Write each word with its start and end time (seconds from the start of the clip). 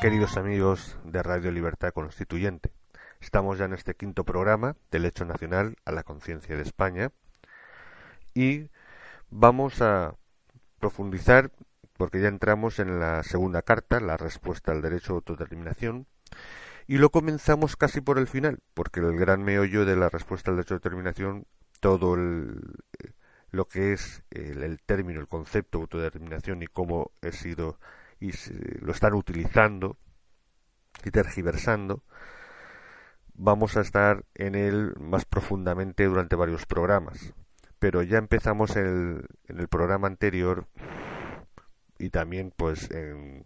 Queridos 0.00 0.38
amigos 0.38 0.96
de 1.04 1.22
Radio 1.22 1.50
Libertad 1.50 1.92
Constituyente. 1.92 2.72
Estamos 3.20 3.58
ya 3.58 3.66
en 3.66 3.74
este 3.74 3.94
quinto 3.94 4.24
programa 4.24 4.74
del 4.90 5.04
hecho 5.04 5.26
nacional 5.26 5.76
a 5.84 5.92
la 5.92 6.04
conciencia 6.04 6.56
de 6.56 6.62
España 6.62 7.12
y 8.32 8.70
vamos 9.28 9.82
a 9.82 10.14
profundizar 10.78 11.50
porque 11.98 12.18
ya 12.18 12.28
entramos 12.28 12.78
en 12.78 12.98
la 12.98 13.22
segunda 13.24 13.60
carta, 13.60 14.00
la 14.00 14.16
respuesta 14.16 14.72
al 14.72 14.80
derecho 14.80 15.12
a 15.12 15.16
autodeterminación, 15.16 16.06
y 16.86 16.96
lo 16.96 17.10
comenzamos 17.10 17.76
casi 17.76 18.00
por 18.00 18.18
el 18.18 18.26
final, 18.26 18.60
porque 18.72 19.00
el 19.00 19.18
gran 19.18 19.42
meollo 19.42 19.84
de 19.84 19.96
la 19.96 20.08
respuesta 20.08 20.50
al 20.50 20.56
derecho 20.56 20.72
a 20.72 20.76
autodeterminación, 20.76 21.44
todo 21.80 22.16
lo 22.16 23.68
que 23.68 23.92
es 23.92 24.22
el, 24.30 24.62
el 24.62 24.80
término, 24.80 25.20
el 25.20 25.28
concepto 25.28 25.76
de 25.76 25.82
autodeterminación 25.82 26.62
y 26.62 26.68
cómo 26.68 27.10
ha 27.20 27.32
sido 27.32 27.78
y 28.20 28.32
lo 28.80 28.92
están 28.92 29.14
utilizando 29.14 29.96
y 31.04 31.10
tergiversando, 31.10 32.04
vamos 33.34 33.76
a 33.76 33.80
estar 33.80 34.24
en 34.34 34.54
él 34.54 34.94
más 35.00 35.24
profundamente 35.24 36.04
durante 36.04 36.36
varios 36.36 36.66
programas. 36.66 37.32
Pero 37.78 38.02
ya 38.02 38.18
empezamos 38.18 38.76
en 38.76 39.24
el 39.48 39.68
programa 39.68 40.06
anterior 40.06 40.66
y 41.98 42.10
también 42.10 42.52
pues 42.54 42.90
en, 42.90 43.42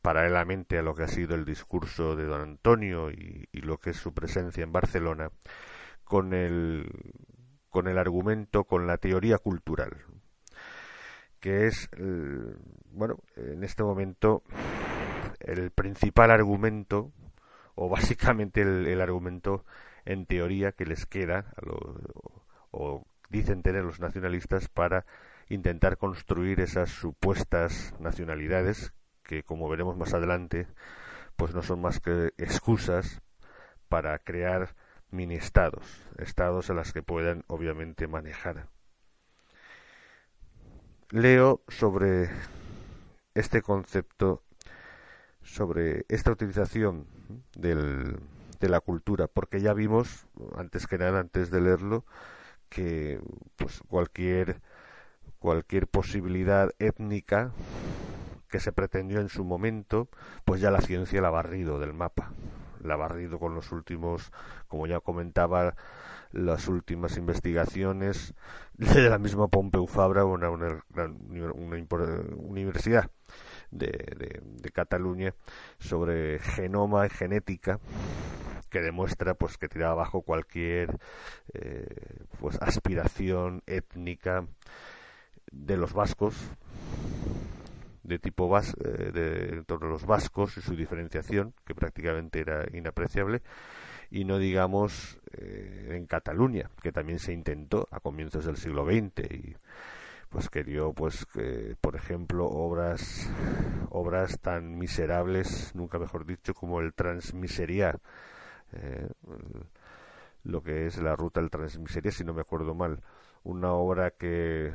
paralelamente 0.00 0.78
a 0.78 0.82
lo 0.82 0.94
que 0.94 1.02
ha 1.02 1.08
sido 1.08 1.34
el 1.34 1.44
discurso 1.44 2.16
de 2.16 2.24
don 2.24 2.40
Antonio 2.40 3.10
y, 3.10 3.46
y 3.52 3.60
lo 3.60 3.78
que 3.78 3.90
es 3.90 3.96
su 3.96 4.14
presencia 4.14 4.62
en 4.64 4.72
Barcelona 4.72 5.30
con 6.04 6.32
el 6.32 6.90
con 7.68 7.86
el 7.86 7.98
argumento, 7.98 8.64
con 8.64 8.86
la 8.86 8.96
teoría 8.96 9.36
cultural, 9.36 9.98
que 11.48 11.66
es, 11.66 11.88
bueno, 12.92 13.16
en 13.36 13.64
este 13.64 13.82
momento 13.82 14.42
el 15.40 15.70
principal 15.70 16.30
argumento, 16.30 17.10
o 17.74 17.88
básicamente 17.88 18.60
el, 18.60 19.00
argumento 19.00 19.64
en 20.04 20.26
teoría 20.26 20.72
que 20.72 20.84
les 20.84 21.06
queda, 21.06 21.54
o 22.70 23.06
dicen 23.30 23.62
tener 23.62 23.82
los 23.82 23.98
nacionalistas, 23.98 24.68
para 24.68 25.06
intentar 25.48 25.96
construir 25.96 26.60
esas 26.60 26.90
supuestas 26.90 27.94
nacionalidades, 27.98 28.92
que 29.22 29.42
como 29.42 29.70
veremos 29.70 29.96
más 29.96 30.12
adelante, 30.12 30.66
pues 31.36 31.54
no 31.54 31.62
son 31.62 31.80
más 31.80 31.98
que 31.98 32.34
excusas 32.36 33.22
para 33.88 34.18
crear 34.18 34.74
mini 35.10 35.36
estados, 35.36 36.06
estados 36.18 36.68
en 36.68 36.76
las 36.76 36.92
que 36.92 37.02
puedan 37.02 37.44
obviamente 37.46 38.06
manejar 38.06 38.68
leo 41.10 41.62
sobre 41.68 42.30
este 43.34 43.62
concepto, 43.62 44.42
sobre 45.42 46.04
esta 46.08 46.32
utilización 46.32 47.06
del, 47.56 48.18
de 48.60 48.68
la 48.68 48.80
cultura, 48.80 49.26
porque 49.26 49.60
ya 49.60 49.72
vimos, 49.72 50.26
antes 50.56 50.86
que 50.86 50.98
nada, 50.98 51.20
antes 51.20 51.50
de 51.50 51.60
leerlo, 51.60 52.04
que 52.68 53.20
pues 53.56 53.80
cualquier 53.88 54.60
cualquier 55.38 55.86
posibilidad 55.86 56.70
étnica 56.78 57.52
que 58.48 58.60
se 58.60 58.72
pretendió 58.72 59.20
en 59.20 59.28
su 59.28 59.44
momento, 59.44 60.08
pues 60.44 60.60
ya 60.60 60.70
la 60.70 60.80
ciencia 60.80 61.20
la 61.20 61.28
ha 61.28 61.32
barrido 61.32 61.78
del 61.78 61.92
mapa, 61.92 62.32
la 62.82 62.94
ha 62.94 62.96
barrido 62.96 63.38
con 63.38 63.54
los 63.54 63.70
últimos, 63.72 64.32
como 64.66 64.86
ya 64.86 65.00
comentaba, 65.00 65.74
las 66.32 66.68
últimas 66.68 67.16
investigaciones 67.16 68.34
de 68.74 69.08
la 69.08 69.18
misma 69.18 69.48
Pompeu 69.48 69.86
Fabra, 69.86 70.24
una, 70.24 70.50
una, 70.50 70.82
universidad 72.36 73.10
de, 73.70 74.42
Cataluña, 74.72 75.34
sobre 75.78 76.38
genoma 76.38 77.06
y 77.06 77.10
genética 77.10 77.80
que 78.70 78.80
demuestra 78.80 79.34
pues 79.34 79.56
que 79.56 79.68
tira 79.68 79.90
abajo 79.90 80.22
cualquier 80.22 80.98
eh, 81.54 81.86
pues 82.38 82.60
aspiración 82.60 83.62
étnica 83.66 84.46
de 85.50 85.76
los 85.78 85.94
vascos 85.94 86.36
de 88.02 88.18
tipo 88.18 88.54
eh, 88.58 88.62
de, 89.12 89.62
de 89.62 89.86
los 89.86 90.06
vascos 90.06 90.56
y 90.58 90.60
su 90.60 90.76
diferenciación 90.76 91.54
que 91.64 91.74
prácticamente 91.74 92.40
era 92.40 92.66
inapreciable 92.72 93.42
y 94.10 94.24
no 94.24 94.38
digamos 94.38 95.18
eh, 95.32 95.90
en 95.92 96.06
Cataluña, 96.06 96.70
que 96.82 96.92
también 96.92 97.18
se 97.18 97.32
intentó 97.32 97.88
a 97.90 98.00
comienzos 98.00 98.44
del 98.44 98.56
siglo 98.56 98.84
XX 98.84 99.30
y 99.32 99.56
pues 100.30 100.50
pues 100.94 101.26
que, 101.26 101.74
por 101.80 101.96
ejemplo 101.96 102.46
obras 102.46 103.30
obras 103.88 104.38
tan 104.40 104.76
miserables 104.76 105.74
nunca 105.74 105.98
mejor 105.98 106.26
dicho 106.26 106.52
como 106.52 106.80
el 106.80 106.92
Transmiseria 106.92 107.98
eh, 108.72 109.08
lo 110.44 110.62
que 110.62 110.86
es 110.86 110.98
la 110.98 111.16
ruta 111.16 111.40
del 111.40 111.50
Transmiseria 111.50 112.12
si 112.12 112.24
no 112.24 112.34
me 112.34 112.42
acuerdo 112.42 112.74
mal. 112.74 113.02
Una 113.44 113.72
obra 113.72 114.10
que 114.10 114.72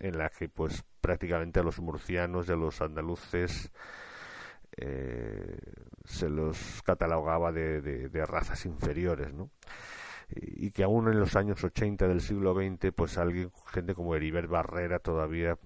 en 0.00 0.18
la 0.18 0.28
que 0.30 0.48
pues 0.48 0.84
prácticamente 1.00 1.60
a 1.60 1.62
los 1.62 1.80
murcianos 1.80 2.48
y 2.48 2.52
a 2.52 2.56
los 2.56 2.80
andaluces 2.80 3.70
eh, 4.76 5.58
se 6.04 6.28
los 6.28 6.82
catalogaba 6.82 7.52
de, 7.52 7.80
de, 7.80 8.26
razas 8.26 8.66
inferiores, 8.66 9.32
¿no? 9.32 9.50
Y, 10.30 10.70
que 10.70 10.84
aún 10.84 11.08
en 11.08 11.18
los 11.18 11.36
años 11.36 11.62
80 11.62 12.08
del 12.08 12.20
siglo 12.20 12.54
XX, 12.54 12.92
pues 12.94 13.18
alguien, 13.18 13.50
gente 13.66 13.94
como 13.94 14.14
Heribert 14.14 14.48
Barrera 14.48 14.98
todavía 14.98 15.58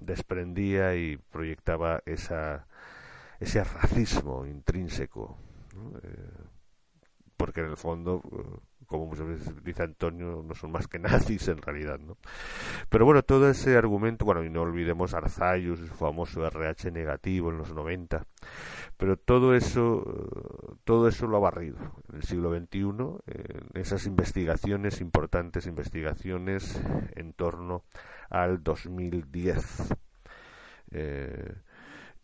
desprendía 0.00 0.94
y 0.94 1.16
proyectaba 1.16 2.02
esa, 2.06 2.66
ese 3.40 3.62
racismo 3.64 4.46
intrínseco, 4.46 5.38
eh, 6.02 6.30
porque 7.36 7.60
en 7.60 7.66
el 7.66 7.76
fondo 7.76 8.22
como 8.86 9.06
muchas 9.06 9.26
veces 9.26 9.64
dice 9.64 9.82
Antonio, 9.82 10.44
no 10.46 10.54
son 10.54 10.72
más 10.72 10.86
que 10.86 10.98
nazis 11.00 11.48
en 11.48 11.58
realidad, 11.58 11.98
¿no? 11.98 12.16
Pero 12.88 13.04
bueno, 13.04 13.22
todo 13.22 13.50
ese 13.50 13.76
argumento, 13.76 14.24
bueno, 14.24 14.44
y 14.44 14.50
no 14.50 14.62
olvidemos 14.62 15.14
Arzayus, 15.14 15.80
su 15.80 15.94
famoso 15.94 16.46
RH 16.46 16.90
negativo 16.90 17.50
en 17.50 17.58
los 17.58 17.72
90, 17.72 18.26
pero 18.96 19.16
todo 19.16 19.54
eso, 19.54 20.04
todo 20.84 21.08
eso 21.08 21.26
lo 21.26 21.36
ha 21.36 21.40
barrido 21.40 21.78
en 22.10 22.16
el 22.16 22.22
siglo 22.22 22.56
XXI, 22.56 22.78
en 23.26 23.80
esas 23.80 24.06
investigaciones, 24.06 25.00
importantes 25.00 25.66
investigaciones 25.66 26.80
en 27.14 27.32
torno 27.32 27.84
al 28.30 28.62
2010. 28.62 29.94
Eh, 30.92 31.54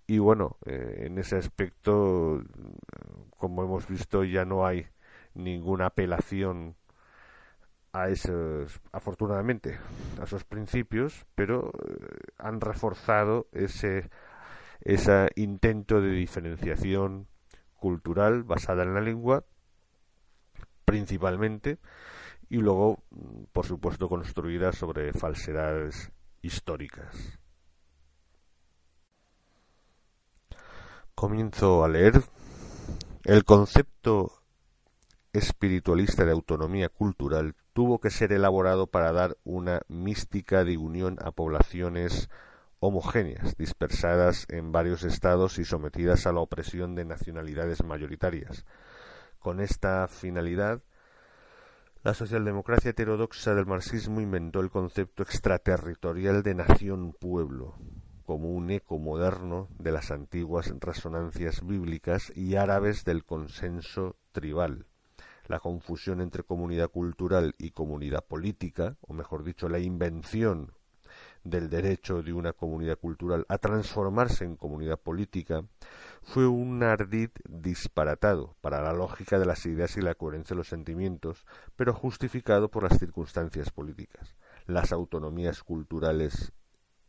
y 0.06 0.18
bueno, 0.18 0.58
eh, 0.66 1.04
en 1.06 1.18
ese 1.18 1.36
aspecto, 1.36 2.42
como 3.36 3.64
hemos 3.64 3.86
visto, 3.88 4.24
ya 4.24 4.44
no 4.44 4.66
hay 4.66 4.86
ninguna 5.34 5.86
apelación 5.86 6.76
a 7.92 8.08
esos, 8.08 8.80
afortunadamente, 8.90 9.78
a 10.20 10.24
esos 10.24 10.44
principios, 10.44 11.26
pero 11.34 11.70
eh, 11.70 12.32
han 12.38 12.60
reforzado 12.60 13.48
ese, 13.52 14.08
ese 14.80 15.30
intento 15.36 16.00
de 16.00 16.10
diferenciación 16.10 17.28
cultural 17.74 18.44
basada 18.44 18.82
en 18.82 18.94
la 18.94 19.00
lengua, 19.00 19.44
principalmente, 20.84 21.78
y 22.48 22.58
luego, 22.58 23.02
por 23.52 23.66
supuesto, 23.66 24.08
construida 24.08 24.72
sobre 24.72 25.12
falsedades 25.12 26.12
históricas. 26.42 27.38
Comienzo 31.14 31.84
a 31.84 31.88
leer 31.88 32.22
el 33.24 33.44
concepto 33.44 34.41
espiritualista 35.32 36.24
de 36.24 36.32
autonomía 36.32 36.88
cultural 36.88 37.54
tuvo 37.72 38.00
que 38.00 38.10
ser 38.10 38.32
elaborado 38.32 38.86
para 38.86 39.12
dar 39.12 39.38
una 39.44 39.80
mística 39.88 40.62
de 40.64 40.76
unión 40.76 41.16
a 41.22 41.30
poblaciones 41.30 42.28
homogéneas, 42.80 43.56
dispersadas 43.56 44.46
en 44.50 44.72
varios 44.72 45.04
estados 45.04 45.58
y 45.58 45.64
sometidas 45.64 46.26
a 46.26 46.32
la 46.32 46.40
opresión 46.40 46.94
de 46.94 47.04
nacionalidades 47.04 47.82
mayoritarias. 47.84 48.66
Con 49.38 49.60
esta 49.60 50.06
finalidad, 50.08 50.82
la 52.02 52.12
socialdemocracia 52.12 52.90
heterodoxa 52.90 53.54
del 53.54 53.66
marxismo 53.66 54.20
inventó 54.20 54.60
el 54.60 54.70
concepto 54.70 55.22
extraterritorial 55.22 56.42
de 56.42 56.56
nación-pueblo, 56.56 57.76
como 58.24 58.50
un 58.50 58.70
eco 58.70 58.98
moderno 58.98 59.68
de 59.78 59.92
las 59.92 60.10
antiguas 60.10 60.74
resonancias 60.80 61.64
bíblicas 61.64 62.32
y 62.34 62.56
árabes 62.56 63.04
del 63.04 63.24
consenso 63.24 64.16
tribal. 64.32 64.86
La 65.52 65.60
confusión 65.60 66.22
entre 66.22 66.44
comunidad 66.44 66.88
cultural 66.88 67.54
y 67.58 67.72
comunidad 67.72 68.24
política, 68.24 68.96
o 69.02 69.12
mejor 69.12 69.44
dicho, 69.44 69.68
la 69.68 69.80
invención 69.80 70.72
del 71.44 71.68
derecho 71.68 72.22
de 72.22 72.32
una 72.32 72.54
comunidad 72.54 72.98
cultural 72.98 73.44
a 73.50 73.58
transformarse 73.58 74.46
en 74.46 74.56
comunidad 74.56 74.98
política, 74.98 75.62
fue 76.22 76.46
un 76.46 76.82
ardid 76.82 77.28
disparatado 77.46 78.56
para 78.62 78.80
la 78.80 78.94
lógica 78.94 79.38
de 79.38 79.44
las 79.44 79.66
ideas 79.66 79.94
y 79.98 80.00
la 80.00 80.14
coherencia 80.14 80.54
de 80.54 80.58
los 80.60 80.68
sentimientos, 80.68 81.44
pero 81.76 81.92
justificado 81.92 82.70
por 82.70 82.84
las 82.84 82.98
circunstancias 82.98 83.68
políticas. 83.68 84.34
Las 84.64 84.90
autonomías 84.90 85.62
culturales 85.62 86.54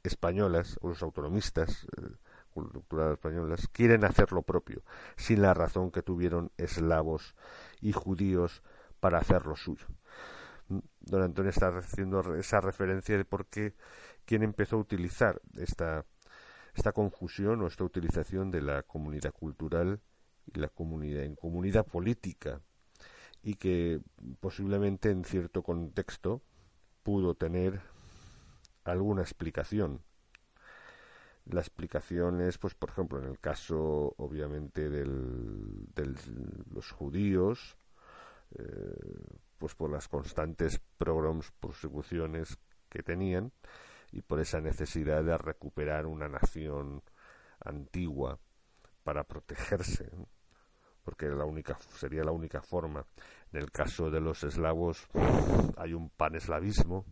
españolas, 0.04 0.78
o 0.82 0.90
los 0.90 1.02
autonomistas 1.02 1.88
eh, 1.96 2.10
culturales 2.54 3.14
españolas, 3.14 3.70
quieren 3.72 4.04
hacer 4.04 4.34
lo 4.34 4.42
propio, 4.42 4.84
sin 5.16 5.42
la 5.42 5.54
razón 5.54 5.92
que 5.92 6.02
tuvieron 6.02 6.52
eslavos 6.58 7.36
y 7.84 7.92
judíos 7.92 8.64
para 9.00 9.20
hacer 9.20 9.46
lo 9.46 9.56
suyo. 9.56 9.86
Don 11.02 11.22
Antonio 11.22 11.50
está 11.50 11.78
haciendo 11.78 12.36
esa 12.36 12.62
referencia 12.62 13.18
de 13.18 13.26
por 13.26 13.46
qué 13.48 13.76
quien 14.26 14.42
empezó 14.44 14.78
a 14.78 14.80
utilizar 14.80 15.42
esta, 15.58 16.06
esta 16.74 16.94
confusión 16.94 17.62
o 17.62 17.68
esta 17.68 17.84
utilización 17.84 18.50
de 18.50 18.62
la 18.62 18.84
comunidad 18.84 19.34
cultural 19.34 20.00
y 20.46 20.60
la 20.60 20.70
comunidad 20.70 21.24
en 21.24 21.36
comunidad 21.36 21.86
política 21.86 22.62
y 23.44 23.56
que 23.56 24.00
posiblemente 24.40 25.12
en 25.12 25.26
cierto 25.26 25.62
contexto 25.62 26.42
pudo 27.04 27.36
tener 27.36 27.82
alguna 28.86 29.22
explicación. 29.22 30.02
La 31.46 31.60
explicación 31.60 32.42
es, 32.42 32.58
pues, 32.58 32.74
por 32.74 32.90
ejemplo, 32.90 33.20
en 33.20 33.26
el 33.26 33.40
caso, 33.40 34.14
obviamente, 34.18 34.90
de 34.90 35.06
los 35.06 36.92
judíos, 36.92 37.78
eh, 38.58 38.64
pues 39.58 39.76
por 39.76 39.92
las 39.92 40.08
constantes 40.08 40.80
pogroms, 40.98 41.52
persecuciones 41.60 42.58
que 42.90 43.04
tenían, 43.04 43.52
y 44.12 44.22
por 44.22 44.40
esa 44.40 44.62
necesidad 44.62 45.24
de 45.24 45.38
recuperar 45.38 46.06
una 46.06 46.30
nación 46.30 47.02
antigua 47.60 48.40
para 49.04 49.24
protegerse, 49.24 50.12
porque 51.04 51.28
la 51.28 51.46
única, 51.46 51.78
sería 51.98 52.24
la 52.24 52.32
única 52.32 52.62
forma. 52.62 53.06
En 53.52 53.60
el 53.60 53.72
caso 53.72 54.10
de 54.10 54.22
los 54.22 54.44
eslavos 54.44 55.08
hay 55.78 55.94
un 55.94 56.10
paneslavismo 56.10 57.06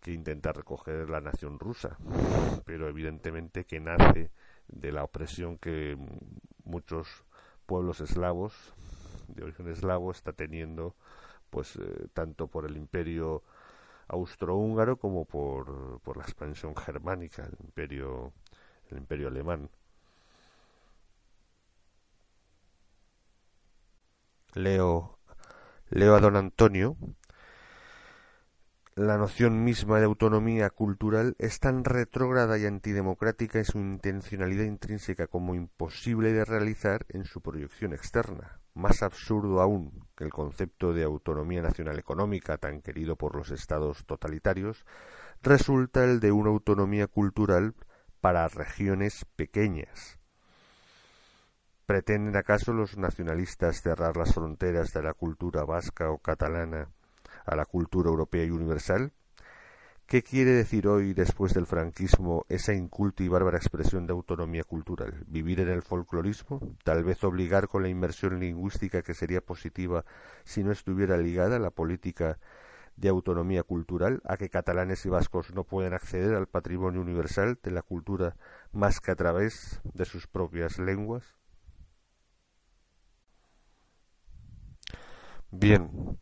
que 0.00 0.12
intenta 0.12 0.52
recoger 0.52 1.08
la 1.10 1.20
nación 1.20 1.58
rusa, 1.58 1.98
pero 2.64 2.88
evidentemente 2.88 3.64
que 3.64 3.80
nace 3.80 4.30
de 4.68 4.92
la 4.92 5.04
opresión 5.04 5.58
que 5.58 5.96
muchos 6.64 7.24
pueblos 7.66 8.00
eslavos 8.00 8.54
de 9.28 9.44
origen 9.44 9.68
eslavo 9.68 10.10
está 10.10 10.32
teniendo 10.32 10.94
pues 11.50 11.76
eh, 11.76 12.08
tanto 12.14 12.46
por 12.48 12.66
el 12.66 12.76
imperio 12.76 13.42
austrohúngaro 14.08 14.96
como 14.98 15.24
por, 15.24 16.00
por 16.00 16.16
la 16.16 16.24
expansión 16.24 16.74
germánica, 16.76 17.44
el 17.44 17.56
imperio, 17.64 18.32
el 18.90 18.98
imperio 18.98 19.28
alemán. 19.28 19.70
Leo, 24.54 25.18
leo 25.90 26.14
a 26.14 26.20
don 26.20 26.36
Antonio, 26.36 26.96
la 28.98 29.16
noción 29.16 29.62
misma 29.62 30.00
de 30.00 30.06
autonomía 30.06 30.70
cultural 30.70 31.36
es 31.38 31.60
tan 31.60 31.84
retrógrada 31.84 32.58
y 32.58 32.66
antidemocrática 32.66 33.60
en 33.60 33.64
su 33.64 33.78
intencionalidad 33.78 34.64
intrínseca 34.64 35.28
como 35.28 35.54
imposible 35.54 36.32
de 36.32 36.44
realizar 36.44 37.06
en 37.08 37.24
su 37.24 37.40
proyección 37.40 37.92
externa 37.92 38.60
más 38.74 39.02
absurdo 39.02 39.60
aún 39.60 40.04
que 40.16 40.24
el 40.24 40.30
concepto 40.30 40.92
de 40.92 41.04
autonomía 41.04 41.62
nacional 41.62 41.98
económica 41.98 42.58
tan 42.58 42.80
querido 42.80 43.14
por 43.14 43.36
los 43.36 43.50
estados 43.50 44.04
totalitarios, 44.04 44.84
resulta 45.42 46.04
el 46.04 46.20
de 46.20 46.32
una 46.32 46.50
autonomía 46.50 47.06
cultural 47.06 47.74
para 48.20 48.48
regiones 48.48 49.24
pequeñas. 49.36 50.18
¿Pretenden 51.86 52.36
acaso 52.36 52.72
los 52.72 52.96
nacionalistas 52.96 53.80
cerrar 53.80 54.16
las 54.16 54.34
fronteras 54.34 54.92
de 54.92 55.02
la 55.02 55.14
cultura 55.14 55.64
vasca 55.64 56.10
o 56.10 56.18
catalana 56.18 56.90
a 57.48 57.56
la 57.56 57.64
cultura 57.64 58.10
europea 58.10 58.44
y 58.44 58.50
universal? 58.50 59.12
¿Qué 60.08 60.22
quiere 60.22 60.52
decir 60.52 60.88
hoy, 60.88 61.12
después 61.12 61.52
del 61.52 61.66
franquismo, 61.66 62.46
esa 62.48 62.72
inculta 62.72 63.22
y 63.22 63.28
bárbara 63.28 63.58
expresión 63.58 64.06
de 64.06 64.14
autonomía 64.14 64.64
cultural? 64.64 65.22
¿Vivir 65.26 65.60
en 65.60 65.68
el 65.68 65.82
folclorismo? 65.82 66.60
¿Tal 66.82 67.04
vez 67.04 67.22
obligar 67.24 67.68
con 67.68 67.82
la 67.82 67.90
inversión 67.90 68.40
lingüística 68.40 69.02
que 69.02 69.12
sería 69.12 69.42
positiva 69.42 70.06
si 70.44 70.64
no 70.64 70.72
estuviera 70.72 71.18
ligada 71.18 71.56
a 71.56 71.58
la 71.58 71.70
política 71.70 72.38
de 72.96 73.10
autonomía 73.10 73.62
cultural, 73.64 74.22
a 74.24 74.38
que 74.38 74.48
catalanes 74.48 75.04
y 75.04 75.10
vascos 75.10 75.52
no 75.52 75.64
pueden 75.64 75.92
acceder 75.92 76.34
al 76.34 76.46
patrimonio 76.46 77.02
universal 77.02 77.58
de 77.62 77.70
la 77.70 77.82
cultura 77.82 78.34
más 78.72 79.00
que 79.00 79.10
a 79.10 79.14
través 79.14 79.82
de 79.92 80.06
sus 80.06 80.26
propias 80.26 80.78
lenguas? 80.78 81.36
Bien 85.50 86.18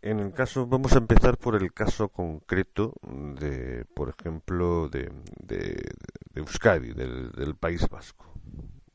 en 0.00 0.20
el 0.20 0.32
caso, 0.32 0.66
vamos 0.66 0.92
a 0.92 0.98
empezar 0.98 1.38
por 1.38 1.56
el 1.56 1.72
caso 1.72 2.08
concreto 2.08 2.94
de, 3.02 3.84
por 3.94 4.14
ejemplo, 4.16 4.88
de, 4.88 5.10
de, 5.40 5.84
Euskadi, 6.34 6.92
del, 6.92 7.56
País 7.56 7.88
Vasco, 7.88 8.32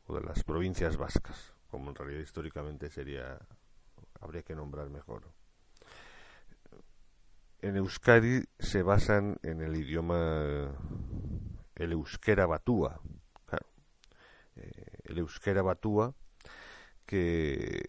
o 0.05 0.15
de 0.15 0.21
las 0.21 0.43
provincias 0.43 0.95
vascas, 0.95 1.53
como 1.69 1.89
en 1.89 1.95
realidad 1.95 2.21
históricamente 2.21 2.89
sería, 2.89 3.37
habría 4.21 4.43
que 4.43 4.55
nombrar 4.55 4.89
mejor. 4.89 5.23
En 7.61 7.75
Euskadi 7.75 8.43
se 8.59 8.81
basan 8.81 9.37
en 9.43 9.61
el 9.61 9.75
idioma, 9.75 10.73
el 11.75 11.91
euskera 11.91 12.45
batúa, 12.45 13.01
eh, 14.55 14.99
el 15.05 15.17
euskera 15.17 15.61
batúa 15.61 16.13
que, 17.05 17.83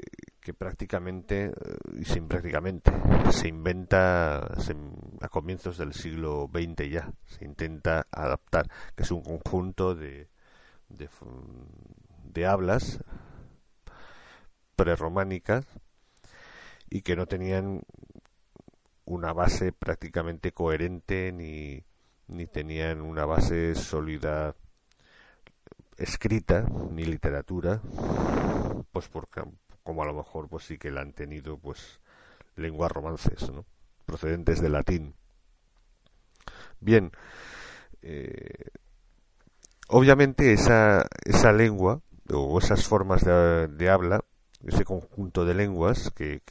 que 0.44 0.52
prácticamente, 0.52 1.46
eh, 1.46 1.52
y 1.98 2.04
sin 2.04 2.28
prácticamente, 2.28 2.92
se 3.30 3.48
inventa 3.48 4.44
a 4.44 5.28
comienzos 5.30 5.78
del 5.78 5.94
siglo 5.94 6.50
XX 6.52 6.90
ya, 6.90 7.10
se 7.24 7.46
intenta 7.46 8.06
adaptar, 8.12 8.68
que 8.94 9.04
es 9.04 9.10
un 9.10 9.22
conjunto 9.22 9.94
de, 9.94 10.28
de, 10.90 12.46
hablas 12.46 13.00
prerrománicas 14.76 15.64
y 16.90 17.00
que 17.00 17.16
no 17.16 17.24
tenían 17.24 17.80
una 19.06 19.32
base 19.32 19.72
prácticamente 19.72 20.52
coherente 20.52 21.32
ni, 21.32 21.82
ni 22.28 22.46
tenían 22.46 23.00
una 23.00 23.24
base 23.24 23.74
sólida 23.74 24.54
escrita 25.96 26.66
ni 26.90 27.04
literatura 27.04 27.80
pues 28.92 29.08
porque 29.08 29.42
como 29.84 30.02
a 30.02 30.06
lo 30.06 30.14
mejor 30.14 30.48
pues 30.48 30.64
sí 30.64 30.78
que 30.78 30.90
la 30.90 31.02
han 31.02 31.12
tenido 31.12 31.58
pues 31.58 32.00
lenguas 32.56 32.90
romances, 32.90 33.50
¿no? 33.50 33.64
procedentes 34.04 34.60
del 34.60 34.72
latín. 34.72 35.14
Bien, 36.80 37.12
eh, 38.02 38.70
obviamente 39.88 40.52
esa, 40.52 41.06
esa 41.24 41.52
lengua 41.52 42.00
o 42.30 42.58
esas 42.58 42.86
formas 42.86 43.24
de, 43.24 43.90
habla, 43.90 44.24
ese 44.66 44.84
conjunto 44.84 45.44
de 45.44 45.54
lenguas 45.54 46.10
que, 46.10 46.42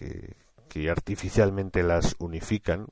artificialmente 0.90 1.84
las 1.84 2.16
unifican, 2.18 2.88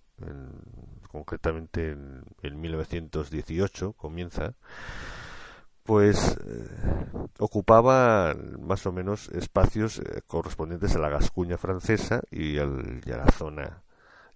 concretamente 1.07 1.91
en, 1.91 2.23
en 2.43 2.61
1918 2.61 3.93
comienza, 3.93 4.53
pues 5.83 6.37
eh, 6.45 6.67
ocupaba 7.39 8.35
más 8.59 8.85
o 8.85 8.91
menos 8.91 9.29
espacios 9.29 9.99
eh, 9.99 10.21
correspondientes 10.27 10.95
a 10.95 10.99
la 10.99 11.09
Gascuña 11.09 11.57
francesa 11.57 12.21
y, 12.29 12.57
a 12.57 12.65
la 12.65 13.31
zona 13.31 13.83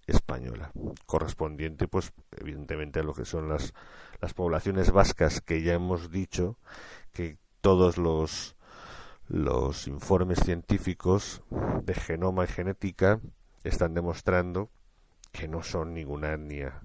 española, 0.06 0.70
correspondiente 1.06 1.88
pues 1.88 2.12
evidentemente 2.36 3.00
a 3.00 3.02
lo 3.02 3.14
que 3.14 3.24
son 3.24 3.48
las, 3.48 3.74
las 4.20 4.34
poblaciones 4.34 4.92
vascas 4.92 5.40
que 5.40 5.62
ya 5.62 5.74
hemos 5.74 6.10
dicho 6.10 6.56
que 7.12 7.38
todos 7.60 7.98
los 7.98 8.56
los 9.28 9.88
informes 9.88 10.38
científicos 10.38 11.42
de 11.82 11.94
genoma 11.94 12.44
y 12.44 12.46
genética 12.46 13.20
están 13.64 13.94
demostrando 13.94 14.70
que 15.32 15.48
no 15.48 15.62
son 15.62 15.94
ninguna 15.94 16.32
etnia 16.32 16.82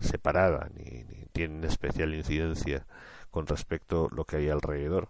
separada 0.00 0.68
ni, 0.74 1.04
tienen 1.34 1.64
especial 1.64 2.14
incidencia 2.14 2.86
con 3.30 3.46
respecto 3.46 4.08
a 4.10 4.14
lo 4.14 4.24
que 4.24 4.36
hay 4.36 4.48
alrededor 4.48 5.08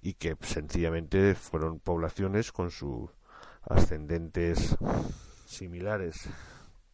y 0.00 0.14
que 0.14 0.36
sencillamente 0.40 1.34
fueron 1.34 1.80
poblaciones 1.80 2.52
con 2.52 2.70
sus 2.70 3.10
ascendentes 3.62 4.76
similares 5.44 6.28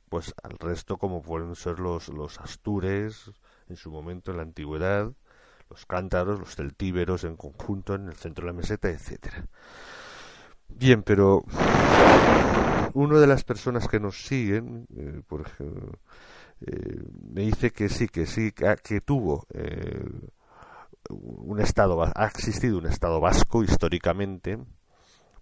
pues 0.08 0.34
al 0.42 0.58
resto 0.58 0.96
como 0.96 1.22
pueden 1.22 1.54
ser 1.54 1.78
los, 1.78 2.08
los 2.08 2.40
astures 2.40 3.30
en 3.68 3.76
su 3.76 3.90
momento 3.90 4.30
en 4.30 4.38
la 4.38 4.42
antigüedad 4.44 5.12
los 5.68 5.86
cántaros, 5.86 6.40
los 6.40 6.56
celtíberos 6.56 7.24
en 7.24 7.36
conjunto 7.36 7.94
en 7.94 8.08
el 8.08 8.16
centro 8.16 8.44
de 8.44 8.52
la 8.52 8.56
meseta, 8.56 8.90
etcétera. 8.90 9.46
Bien, 10.68 11.02
pero 11.02 11.44
una 12.94 13.18
de 13.18 13.26
las 13.26 13.44
personas 13.44 13.88
que 13.88 14.00
nos 14.00 14.24
siguen, 14.24 14.86
eh, 14.96 15.22
por 15.26 15.42
ejemplo, 15.42 15.92
eh, 16.66 17.02
me 17.32 17.42
dice 17.42 17.70
que 17.70 17.88
sí, 17.88 18.08
que 18.08 18.26
sí, 18.26 18.52
que, 18.52 19.00
tuvo 19.00 19.46
eh, 19.54 20.04
un 21.08 21.60
estado, 21.60 22.02
ha 22.02 22.26
existido 22.26 22.78
un 22.78 22.86
estado 22.86 23.20
vasco 23.20 23.64
históricamente, 23.64 24.58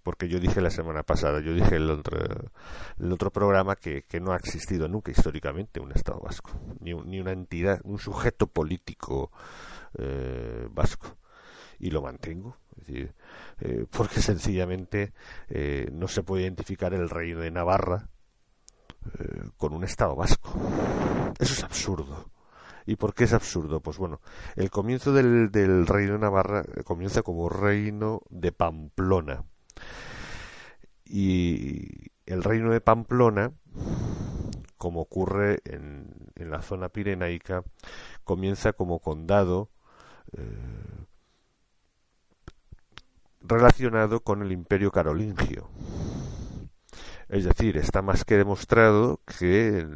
porque 0.04 0.28
yo 0.28 0.38
dije 0.38 0.60
la 0.60 0.70
semana 0.70 1.02
pasada, 1.02 1.40
yo 1.40 1.52
dije 1.52 1.76
el 1.76 1.90
otro, 1.90 2.18
el 2.98 3.12
otro 3.12 3.32
programa 3.32 3.74
que, 3.74 4.04
que 4.04 4.20
no 4.20 4.32
ha 4.32 4.36
existido 4.36 4.88
nunca 4.88 5.10
históricamente 5.10 5.80
un 5.80 5.92
estado 5.92 6.20
vasco, 6.20 6.50
ni, 6.80 6.94
ni 6.94 7.20
una 7.20 7.32
entidad, 7.32 7.80
un 7.82 7.98
sujeto 7.98 8.46
político 8.46 9.32
eh, 9.98 10.68
vasco. 10.70 11.16
Y 11.80 11.90
lo 11.90 12.02
mantengo 12.02 12.56
eh, 12.88 13.12
porque 13.90 14.20
sencillamente 14.20 15.12
no 15.92 16.08
se 16.08 16.24
puede 16.24 16.42
identificar 16.42 16.92
el 16.92 17.08
reino 17.08 17.38
de 17.38 17.52
Navarra 17.52 18.08
con 19.56 19.72
un 19.72 19.84
estado 19.84 20.14
vasco 20.16 20.50
eso 21.38 21.54
es 21.54 21.64
absurdo 21.64 22.30
¿Y 22.88 22.96
por 22.96 23.12
qué 23.12 23.24
es 23.24 23.34
absurdo? 23.34 23.80
Pues 23.80 23.98
bueno, 23.98 24.22
el 24.56 24.70
comienzo 24.70 25.12
del, 25.12 25.50
reino 25.86 26.14
de 26.14 26.18
Navarra 26.18 26.64
comienza 26.84 27.20
como 27.20 27.50
reino 27.50 28.22
de 28.30 28.50
Pamplona. 28.50 29.44
Y 31.04 32.10
el 32.24 32.42
reino 32.42 32.72
de 32.72 32.80
Pamplona, 32.80 33.52
como 34.78 35.02
ocurre 35.02 35.60
en, 35.66 36.06
en 36.34 36.50
la 36.50 36.62
zona 36.62 36.88
pirenaica, 36.88 37.62
comienza 38.24 38.72
como 38.72 39.00
condado 39.00 39.68
eh, 40.32 41.04
relacionado 43.42 44.20
con 44.20 44.40
el 44.40 44.50
imperio 44.50 44.90
carolingio. 44.90 45.68
Es 47.28 47.44
decir, 47.44 47.76
está 47.76 48.02
más 48.02 48.24
que 48.24 48.36
demostrado 48.36 49.20
que, 49.26 49.86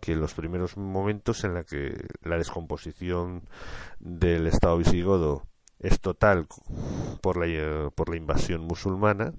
que 0.00 0.12
en 0.12 0.20
los 0.20 0.34
primeros 0.34 0.76
momentos 0.76 1.44
en 1.44 1.54
la 1.54 1.64
que 1.64 1.96
la 2.22 2.36
descomposición 2.36 3.42
del 3.98 4.46
Estado 4.46 4.76
visigodo 4.76 5.46
es 5.78 6.00
total 6.00 6.46
por 7.22 7.36
la, 7.36 7.90
por 7.90 8.10
la 8.10 8.16
invasión 8.16 8.62
musulmana, 8.62 9.32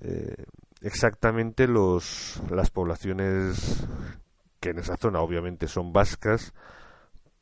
eh, 0.00 0.44
exactamente 0.80 1.68
los, 1.68 2.40
las 2.50 2.70
poblaciones 2.70 3.86
que 4.60 4.70
en 4.70 4.78
esa 4.78 4.96
zona 4.96 5.20
obviamente 5.20 5.66
son 5.66 5.92
vascas, 5.92 6.54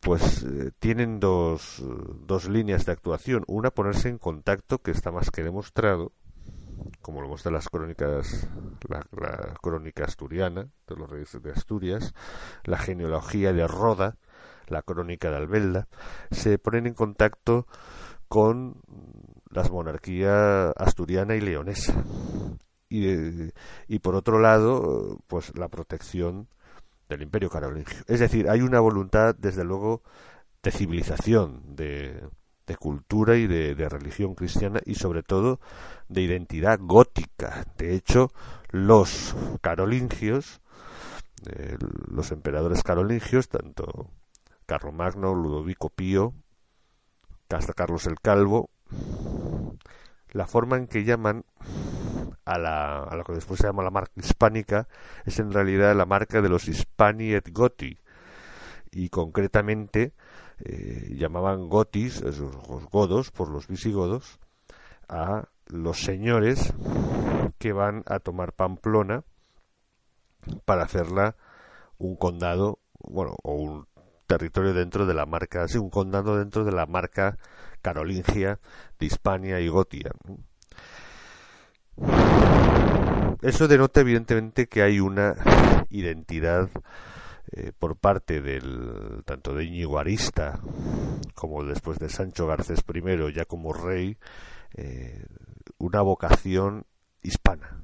pues 0.01 0.43
eh, 0.43 0.71
tienen 0.79 1.21
dos, 1.21 1.83
dos 2.27 2.49
líneas 2.49 2.87
de 2.87 2.93
actuación. 2.93 3.45
Una, 3.47 3.71
ponerse 3.71 4.09
en 4.09 4.19
contacto, 4.19 4.79
que 4.79 4.91
está 4.91 5.13
más 5.13 5.31
que 5.31 5.43
demostrado, 5.43 6.13
como 7.03 7.21
lo 7.21 7.29
muestran 7.29 7.55
las 7.55 7.69
crónicas, 7.69 8.49
la, 8.89 9.05
crónica 9.61 10.05
asturiana 10.05 10.69
de 10.87 10.97
los 10.97 11.09
reyes 11.09 11.37
de 11.43 11.53
Asturias, 11.53 12.15
la 12.65 12.79
genealogía 12.79 13.53
de 13.53 13.67
Roda, 13.67 14.17
la 14.67 14.83
crónica 14.83 15.31
de 15.31 15.37
Albelda, 15.37 15.89
se 16.31 16.59
ponen 16.59 16.87
en 16.87 16.95
contacto 16.95 17.67
con 18.29 18.81
las 19.51 19.71
monarquías 19.71 20.73
asturiana 20.77 21.35
y 21.37 21.41
leonesa. 21.41 22.05
Y, 22.89 23.53
y 23.87 23.99
por 24.01 24.17
otro 24.17 24.41
lado, 24.41 25.19
pues 25.27 25.57
la 25.57 25.69
protección 25.69 26.49
del 27.09 27.23
imperio 27.23 27.51
carolingio. 27.51 27.99
Es 28.07 28.21
decir, 28.21 28.49
hay 28.49 28.63
una 28.63 28.81
voluntad, 28.81 29.35
desde 29.37 29.65
luego, 29.65 30.03
de 30.63 30.71
civilización, 30.71 31.77
de, 31.77 32.21
de 32.71 32.77
cultura 32.77 33.37
y 33.37 33.49
de, 33.49 33.89
religión 33.89 34.37
cristiana 34.37 34.81
y 34.87 34.95
sobre 34.95 35.25
todo 35.25 35.59
de 36.09 36.23
identidad 36.23 36.79
gótica. 36.81 37.65
De 37.77 37.97
hecho, 37.97 38.31
los 38.71 39.35
carolingios, 39.61 40.61
eh, 41.51 41.77
los 42.07 42.31
emperadores 42.31 42.85
carolingios, 42.85 43.49
tanto 43.49 44.09
Carlomagno, 44.67 45.35
Ludovico 45.35 45.89
Pío, 45.89 46.33
hasta 47.49 47.73
Carlos 47.73 48.07
el 48.07 48.21
Calvo, 48.21 48.71
la 50.31 50.47
forma 50.47 50.77
en 50.77 50.87
que 50.87 51.03
llaman 51.03 51.45
a, 52.45 52.57
la, 52.57 53.03
a 53.03 53.17
lo 53.17 53.25
que 53.25 53.33
después 53.33 53.59
se 53.59 53.67
llama 53.67 53.83
la 53.83 53.91
marca 53.91 54.13
hispánica, 54.15 54.87
es 55.25 55.41
en 55.41 55.53
realidad 55.53 55.97
la 55.97 56.07
marca 56.07 56.41
de 56.41 56.49
los 56.49 56.69
Hispani 56.69 57.35
et 57.35 57.51
Goti. 57.51 57.99
Y 58.93 59.09
concretamente 59.09 60.13
eh, 60.65 61.15
llamaban 61.17 61.69
gotis, 61.69 62.23
esos 62.23 62.55
godos, 62.91 63.31
por 63.31 63.49
los 63.51 63.69
visigodos, 63.69 64.39
a 65.09 65.49
los 65.67 66.01
señores 66.01 66.73
que 67.59 67.73
van 67.73 68.03
a 68.07 68.19
tomar 68.19 68.53
Pamplona 68.53 69.25
para 70.65 70.85
hacerla 70.85 71.37
un 71.99 72.17
condado, 72.17 72.79
bueno, 72.99 73.37
o 73.43 73.55
un 73.55 73.87
territorio 74.27 74.73
dentro 74.73 75.07
de 75.07 75.15
la 75.15 75.27
marca, 75.27 75.67
sí, 75.69 75.79
un 75.79 75.91
condado 75.91 76.39
dentro 76.39 76.65
de 76.65 76.73
la 76.73 76.87
marca 76.87 77.39
carolingia 77.83 78.59
de 78.99 79.07
Hispania 79.07 79.61
y 79.61 79.69
Gotia. 79.69 80.13
Eso 83.43 83.69
denota 83.69 84.01
evidentemente 84.01 84.69
que 84.69 84.83
hay 84.83 85.01
una 85.01 85.35
identidad 85.91 86.69
eh, 87.53 87.73
por 87.79 87.97
parte 87.97 88.41
del 88.41 89.23
tanto 89.25 89.55
de 89.55 89.65
Íñigo 89.65 89.99
Arista 89.99 90.61
como 91.35 91.65
después 91.65 91.99
de 91.99 92.09
Sancho 92.09 92.47
Garcés 92.47 92.85
I 92.93 93.33
ya 93.33 93.45
como 93.45 93.73
rey 93.73 94.17
eh, 94.75 95.25
una 95.79 96.03
vocación 96.03 96.87
hispana 97.23 97.81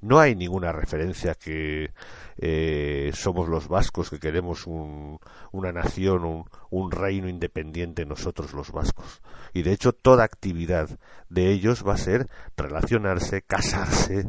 no 0.00 0.18
hay 0.18 0.34
ninguna 0.34 0.72
referencia 0.72 1.34
que 1.34 1.92
eh, 2.38 3.10
somos 3.14 3.48
los 3.48 3.68
vascos, 3.68 4.08
que 4.08 4.18
queremos 4.18 4.66
una 4.66 5.72
nación, 5.72 6.46
un, 6.70 6.90
reino 6.90 7.28
independiente 7.28 8.06
nosotros 8.06 8.54
los 8.54 8.72
vascos. 8.72 9.20
Y 9.52 9.62
de 9.62 9.72
hecho 9.72 9.92
toda 9.92 10.24
actividad 10.24 10.88
de 11.28 11.50
ellos 11.50 11.86
va 11.86 11.94
a 11.94 11.98
ser 11.98 12.28
relacionarse, 12.56 13.42
casarse, 13.42 14.26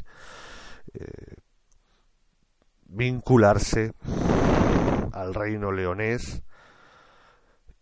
vincularse 2.92 3.94
al 5.14 5.34
reino 5.34 5.72
leonés 5.72 6.44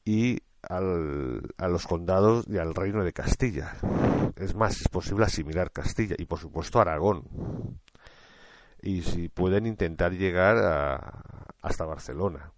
y 0.05 0.39
al, 0.61 1.41
a 1.57 1.67
los 1.67 1.87
condados 1.87 2.45
y 2.47 2.57
al 2.57 2.75
reino 2.75 3.03
de 3.03 3.13
Castilla. 3.13 3.75
Es 4.35 4.55
más, 4.55 4.79
es 4.81 4.87
posible 4.87 5.25
asimilar 5.25 5.71
Castilla 5.71 6.15
y 6.17 6.25
por 6.25 6.39
supuesto 6.39 6.79
Aragón. 6.79 7.23
Y 8.81 9.01
si 9.01 9.27
pueden 9.27 9.65
intentar 9.65 10.13
llegar 10.13 10.57
a, 10.57 11.23
hasta 11.61 11.85
Barcelona. 11.85 12.53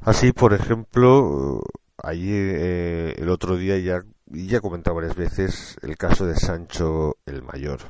Así, 0.00 0.32
por 0.32 0.52
ejemplo, 0.52 1.62
allí 2.02 2.32
eh, 2.32 3.14
el 3.18 3.28
otro 3.28 3.56
día 3.56 3.78
ya, 3.78 4.02
ya 4.32 4.58
he 4.58 4.60
comentado 4.60 4.96
varias 4.96 5.16
veces 5.16 5.76
el 5.82 5.96
caso 5.96 6.26
de 6.26 6.36
Sancho 6.36 7.18
el 7.26 7.42
Mayor. 7.42 7.80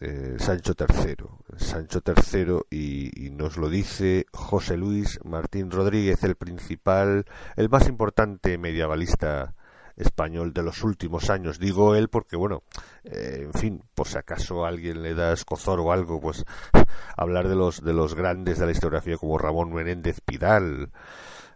Eh, 0.00 0.36
Sancho 0.38 0.74
III. 0.78 1.16
Sancho 1.56 2.00
III 2.06 2.60
y, 2.70 3.30
nos 3.30 3.56
lo 3.56 3.68
dice 3.68 4.26
José 4.32 4.76
Luis 4.76 5.18
Martín 5.24 5.70
Rodríguez, 5.70 6.22
el 6.24 6.36
principal, 6.36 7.24
el 7.56 7.68
más 7.68 7.88
importante 7.88 8.58
medievalista 8.58 9.54
español 9.96 10.52
de 10.52 10.62
los 10.62 10.84
últimos 10.84 11.28
años. 11.30 11.58
Digo 11.58 11.96
él 11.96 12.08
porque, 12.08 12.36
bueno, 12.36 12.62
eh, 13.04 13.42
en 13.42 13.52
fin, 13.52 13.82
por 13.94 14.06
si 14.06 14.18
acaso 14.18 14.64
alguien 14.64 15.02
le 15.02 15.14
da 15.14 15.32
escozor 15.32 15.80
o 15.80 15.92
algo, 15.92 16.20
pues 16.20 16.44
hablar 17.16 17.48
de 17.48 17.56
los, 17.56 17.82
de 17.82 17.92
los 17.92 18.14
grandes 18.14 18.58
de 18.58 18.66
la 18.66 18.72
historiografía 18.72 19.16
como 19.16 19.38
Ramón 19.38 19.72
Menéndez 19.72 20.20
Pidal, 20.20 20.90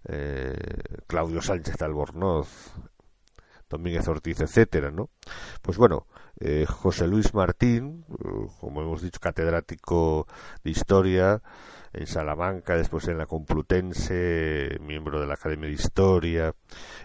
eh, 0.08 0.56
Claudio 1.06 1.40
Sánchez 1.40 1.80
Albornoz, 1.80 2.72
Domínguez 3.72 4.06
Ortiz, 4.06 4.40
etcétera, 4.40 4.90
¿no? 4.90 5.10
Pues 5.62 5.78
bueno, 5.78 6.06
eh, 6.38 6.66
José 6.68 7.08
Luis 7.08 7.34
Martín, 7.34 8.04
eh, 8.10 8.46
como 8.60 8.82
hemos 8.82 9.02
dicho, 9.02 9.18
catedrático 9.18 10.26
de 10.62 10.70
historia 10.70 11.42
en 11.92 12.06
Salamanca, 12.06 12.76
después 12.76 13.08
en 13.08 13.18
la 13.18 13.26
Complutense, 13.26 14.78
miembro 14.80 15.20
de 15.20 15.26
la 15.26 15.34
Academia 15.34 15.68
de 15.68 15.74
Historia, 15.74 16.54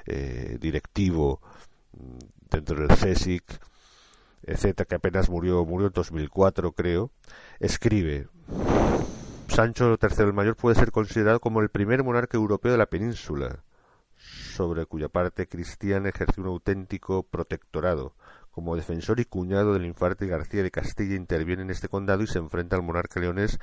eh, 0.05 0.57
directivo 0.59 1.41
mm, 1.93 2.17
dentro 2.51 2.85
del 2.85 2.89
CSIC, 2.89 3.43
etcétera, 4.43 4.85
que 4.85 4.95
apenas 4.95 5.29
murió, 5.29 5.65
murió 5.65 5.87
en 5.87 5.93
2004, 5.93 6.73
creo, 6.73 7.11
escribe 7.59 8.27
Sancho 9.47 9.97
III 10.01 10.25
el 10.25 10.33
Mayor 10.33 10.55
puede 10.55 10.75
ser 10.75 10.91
considerado 10.91 11.39
como 11.39 11.61
el 11.61 11.69
primer 11.69 12.03
monarca 12.03 12.37
europeo 12.37 12.71
de 12.71 12.77
la 12.77 12.85
península, 12.85 13.63
sobre 14.57 14.87
cuya 14.87 15.07
parte 15.07 15.47
cristiana 15.47 16.09
ejerció 16.09 16.41
un 16.41 16.49
auténtico 16.49 17.21
protectorado. 17.21 18.15
Como 18.49 18.75
defensor 18.75 19.19
y 19.19 19.25
cuñado 19.25 19.73
del 19.73 19.85
infante 19.85 20.25
García 20.25 20.63
de 20.63 20.71
Castilla 20.71 21.15
interviene 21.15 21.61
en 21.61 21.69
este 21.69 21.87
condado 21.87 22.23
y 22.23 22.27
se 22.27 22.39
enfrenta 22.39 22.75
al 22.75 22.81
monarca 22.81 23.19
leonés 23.19 23.59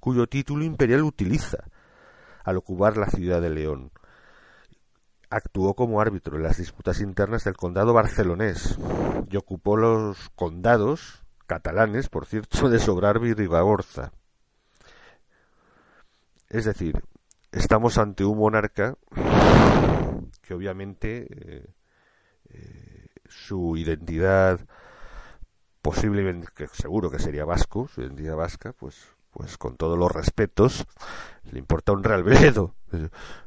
cuyo 0.00 0.26
título 0.26 0.64
imperial 0.64 1.04
utiliza 1.04 1.58
al 2.44 2.56
ocupar 2.56 2.96
la 2.96 3.06
ciudad 3.06 3.40
de 3.40 3.50
León. 3.50 3.92
Actuó 5.30 5.74
como 5.74 6.00
árbitro 6.00 6.36
en 6.36 6.42
las 6.42 6.56
disputas 6.56 7.00
internas 7.00 7.44
del 7.44 7.56
condado 7.56 7.94
barcelonés 7.94 8.76
y 9.30 9.36
ocupó 9.36 9.76
los 9.76 10.28
condados 10.30 11.22
catalanes, 11.46 12.08
por 12.08 12.26
cierto, 12.26 12.68
de 12.68 12.80
Sobrarbe 12.80 13.28
y 13.28 13.34
Ribagorza. 13.34 14.10
Es 16.48 16.64
decir, 16.64 17.00
estamos 17.52 17.96
ante 17.96 18.24
un 18.24 18.38
monarca 18.38 18.96
obviamente 20.52 21.26
eh, 21.30 21.66
eh, 22.50 23.08
su 23.28 23.76
identidad 23.76 24.60
posiblemente, 25.82 26.48
que 26.54 26.68
seguro 26.68 27.10
que 27.10 27.18
sería 27.18 27.44
vasco, 27.44 27.88
su 27.88 28.02
identidad 28.02 28.36
vasca, 28.36 28.72
pues, 28.72 29.04
pues 29.32 29.58
con 29.58 29.76
todos 29.76 29.98
los 29.98 30.10
respetos, 30.12 30.86
le 31.50 31.58
importa 31.58 31.92
un 31.92 32.04
real 32.04 32.22
vedo. 32.22 32.74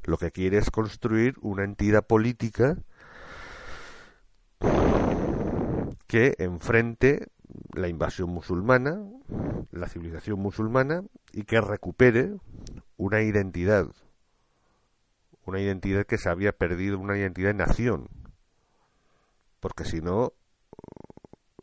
Lo 0.03 0.17
que 0.17 0.31
quiere 0.31 0.57
es 0.57 0.69
construir 0.69 1.35
una 1.41 1.63
entidad 1.63 2.05
política 2.05 2.77
que 6.07 6.35
enfrente 6.39 7.27
la 7.73 7.87
invasión 7.87 8.29
musulmana, 8.29 9.01
la 9.71 9.87
civilización 9.87 10.39
musulmana, 10.39 11.03
y 11.31 11.43
que 11.43 11.61
recupere 11.61 12.35
una 12.97 13.21
identidad, 13.21 13.87
una 15.45 15.59
identidad 15.59 16.05
que 16.05 16.17
se 16.17 16.29
había 16.29 16.51
perdido, 16.51 16.99
una 16.99 17.17
identidad 17.17 17.49
de 17.49 17.53
nación, 17.55 18.07
porque 19.59 19.85
si 19.85 20.01
no 20.01 20.33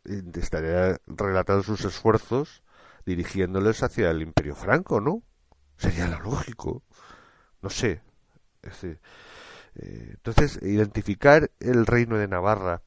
eh, 0.05 0.21
estaría 0.35 0.99
relatando 1.07 1.63
sus 1.63 1.85
esfuerzos 1.85 2.63
dirigiéndoles 3.05 3.83
hacia 3.83 4.11
el 4.11 4.21
Imperio 4.21 4.55
Franco, 4.55 5.01
¿no? 5.01 5.23
Sería 5.77 6.07
lo 6.07 6.19
lógico, 6.21 6.83
no 7.61 7.69
sé. 7.69 8.01
Eh, 8.63 8.97
entonces, 9.75 10.59
identificar 10.61 11.51
el 11.59 11.85
reino 11.85 12.17
de 12.17 12.27
Navarra, 12.27 12.81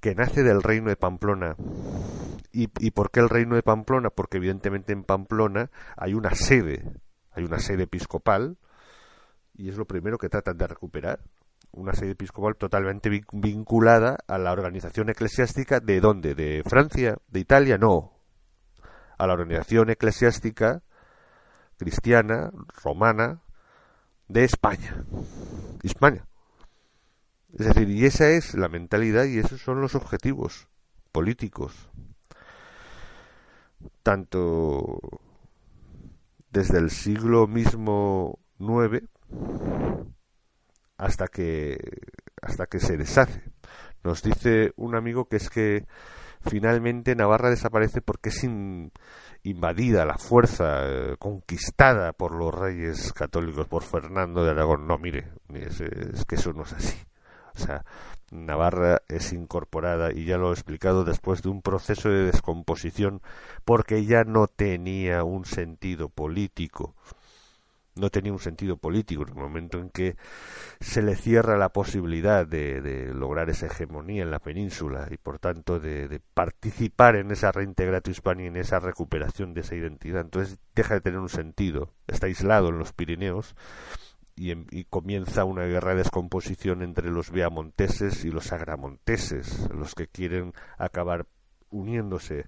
que 0.00 0.14
nace 0.14 0.42
del 0.42 0.62
reino 0.62 0.90
de 0.90 0.96
Pamplona, 0.96 1.56
¿Y, 2.52 2.70
¿Y 2.78 2.92
por 2.92 3.10
qué 3.10 3.18
el 3.18 3.28
reino 3.28 3.56
de 3.56 3.64
Pamplona? 3.64 4.10
Porque 4.10 4.36
evidentemente 4.36 4.92
en 4.92 5.02
Pamplona 5.02 5.72
hay 5.96 6.14
una 6.14 6.36
sede 6.36 6.84
hay 7.34 7.44
una 7.44 7.58
sede 7.58 7.84
episcopal 7.84 8.56
y 9.54 9.68
es 9.68 9.76
lo 9.76 9.86
primero 9.86 10.18
que 10.18 10.28
tratan 10.28 10.58
de 10.58 10.66
recuperar. 10.66 11.20
Una 11.72 11.92
sede 11.92 12.12
episcopal 12.12 12.56
totalmente 12.56 13.10
vinculada 13.32 14.18
a 14.28 14.38
la 14.38 14.52
organización 14.52 15.10
eclesiástica 15.10 15.80
de 15.80 16.00
dónde? 16.00 16.34
¿De 16.34 16.62
Francia? 16.64 17.18
¿De 17.28 17.40
Italia? 17.40 17.78
No. 17.78 18.12
A 19.18 19.26
la 19.26 19.32
organización 19.32 19.90
eclesiástica 19.90 20.82
cristiana, 21.76 22.52
romana, 22.82 23.42
de 24.28 24.44
España. 24.44 25.04
España. 25.82 26.26
Es 27.52 27.66
decir, 27.66 27.88
y 27.88 28.04
esa 28.04 28.30
es 28.30 28.54
la 28.54 28.68
mentalidad 28.68 29.24
y 29.24 29.38
esos 29.38 29.60
son 29.60 29.80
los 29.80 29.94
objetivos 29.94 30.68
políticos. 31.12 31.90
Tanto 34.02 35.00
desde 36.50 36.78
el 36.78 36.90
siglo 36.90 37.46
mismo 37.46 38.38
IX 38.58 39.08
hasta 40.96 41.28
que 41.28 41.78
hasta 42.42 42.66
que 42.66 42.80
se 42.80 42.96
deshace. 42.96 43.42
Nos 44.02 44.22
dice 44.22 44.72
un 44.76 44.94
amigo 44.94 45.28
que 45.28 45.36
es 45.36 45.48
que 45.48 45.86
finalmente 46.42 47.16
Navarra 47.16 47.50
desaparece 47.50 48.02
porque 48.02 48.28
es 48.28 48.44
invadida 49.42 50.04
la 50.04 50.18
fuerza 50.18 50.82
eh, 50.84 51.16
conquistada 51.18 52.12
por 52.12 52.34
los 52.34 52.54
reyes 52.54 53.12
católicos 53.12 53.66
por 53.66 53.82
Fernando 53.82 54.44
de 54.44 54.50
Aragón. 54.50 54.86
No, 54.86 54.98
mire, 54.98 55.32
es, 55.54 55.80
es 55.80 56.24
que 56.26 56.34
eso 56.34 56.52
no 56.52 56.64
es 56.64 56.74
así. 56.74 56.98
O 57.54 57.58
sea, 57.58 57.84
Navarra 58.30 59.02
es 59.08 59.32
incorporada, 59.32 60.12
y 60.12 60.24
ya 60.24 60.38
lo 60.38 60.50
he 60.50 60.52
explicado, 60.52 61.04
después 61.04 61.42
de 61.42 61.50
un 61.50 61.62
proceso 61.62 62.08
de 62.08 62.24
descomposición, 62.24 63.22
porque 63.64 64.04
ya 64.04 64.24
no 64.24 64.48
tenía 64.48 65.22
un 65.22 65.44
sentido 65.44 66.08
político. 66.08 66.94
No 67.96 68.10
tenía 68.10 68.32
un 68.32 68.40
sentido 68.40 68.76
político 68.76 69.22
en 69.22 69.28
el 69.28 69.34
momento 69.34 69.78
en 69.78 69.90
que 69.90 70.16
se 70.80 71.00
le 71.02 71.14
cierra 71.14 71.56
la 71.56 71.68
posibilidad 71.68 72.46
de, 72.46 73.12
lograr 73.14 73.50
esa 73.50 73.66
hegemonía 73.66 74.24
en 74.24 74.30
la 74.30 74.40
península 74.40 75.06
y 75.10 75.16
por 75.16 75.38
tanto 75.38 75.78
de, 75.78 76.08
de 76.08 76.20
participar 76.20 77.16
en 77.16 77.30
esa 77.30 77.52
reintegración 77.52 78.12
hispana 78.12 78.42
y 78.42 78.46
en 78.46 78.56
esa 78.56 78.80
recuperación 78.80 79.54
de 79.54 79.60
esa 79.60 79.76
identidad. 79.76 80.22
Entonces 80.22 80.58
deja 80.74 80.94
de 80.94 81.00
tener 81.00 81.20
un 81.20 81.28
sentido. 81.28 81.92
Está 82.08 82.26
aislado 82.26 82.68
en 82.68 82.78
los 82.78 82.92
Pirineos 82.92 83.54
y, 84.36 84.84
comienza 84.84 85.44
una 85.44 85.64
guerra 85.64 85.90
de 85.90 85.98
descomposición 85.98 86.82
entre 86.82 87.10
los 87.10 87.30
viamonteses 87.30 88.24
y 88.24 88.30
los 88.30 88.52
agramonteses, 88.52 89.68
los 89.70 89.94
que 89.94 90.08
quieren 90.08 90.52
acabar 90.78 91.26
uniéndose 91.70 92.46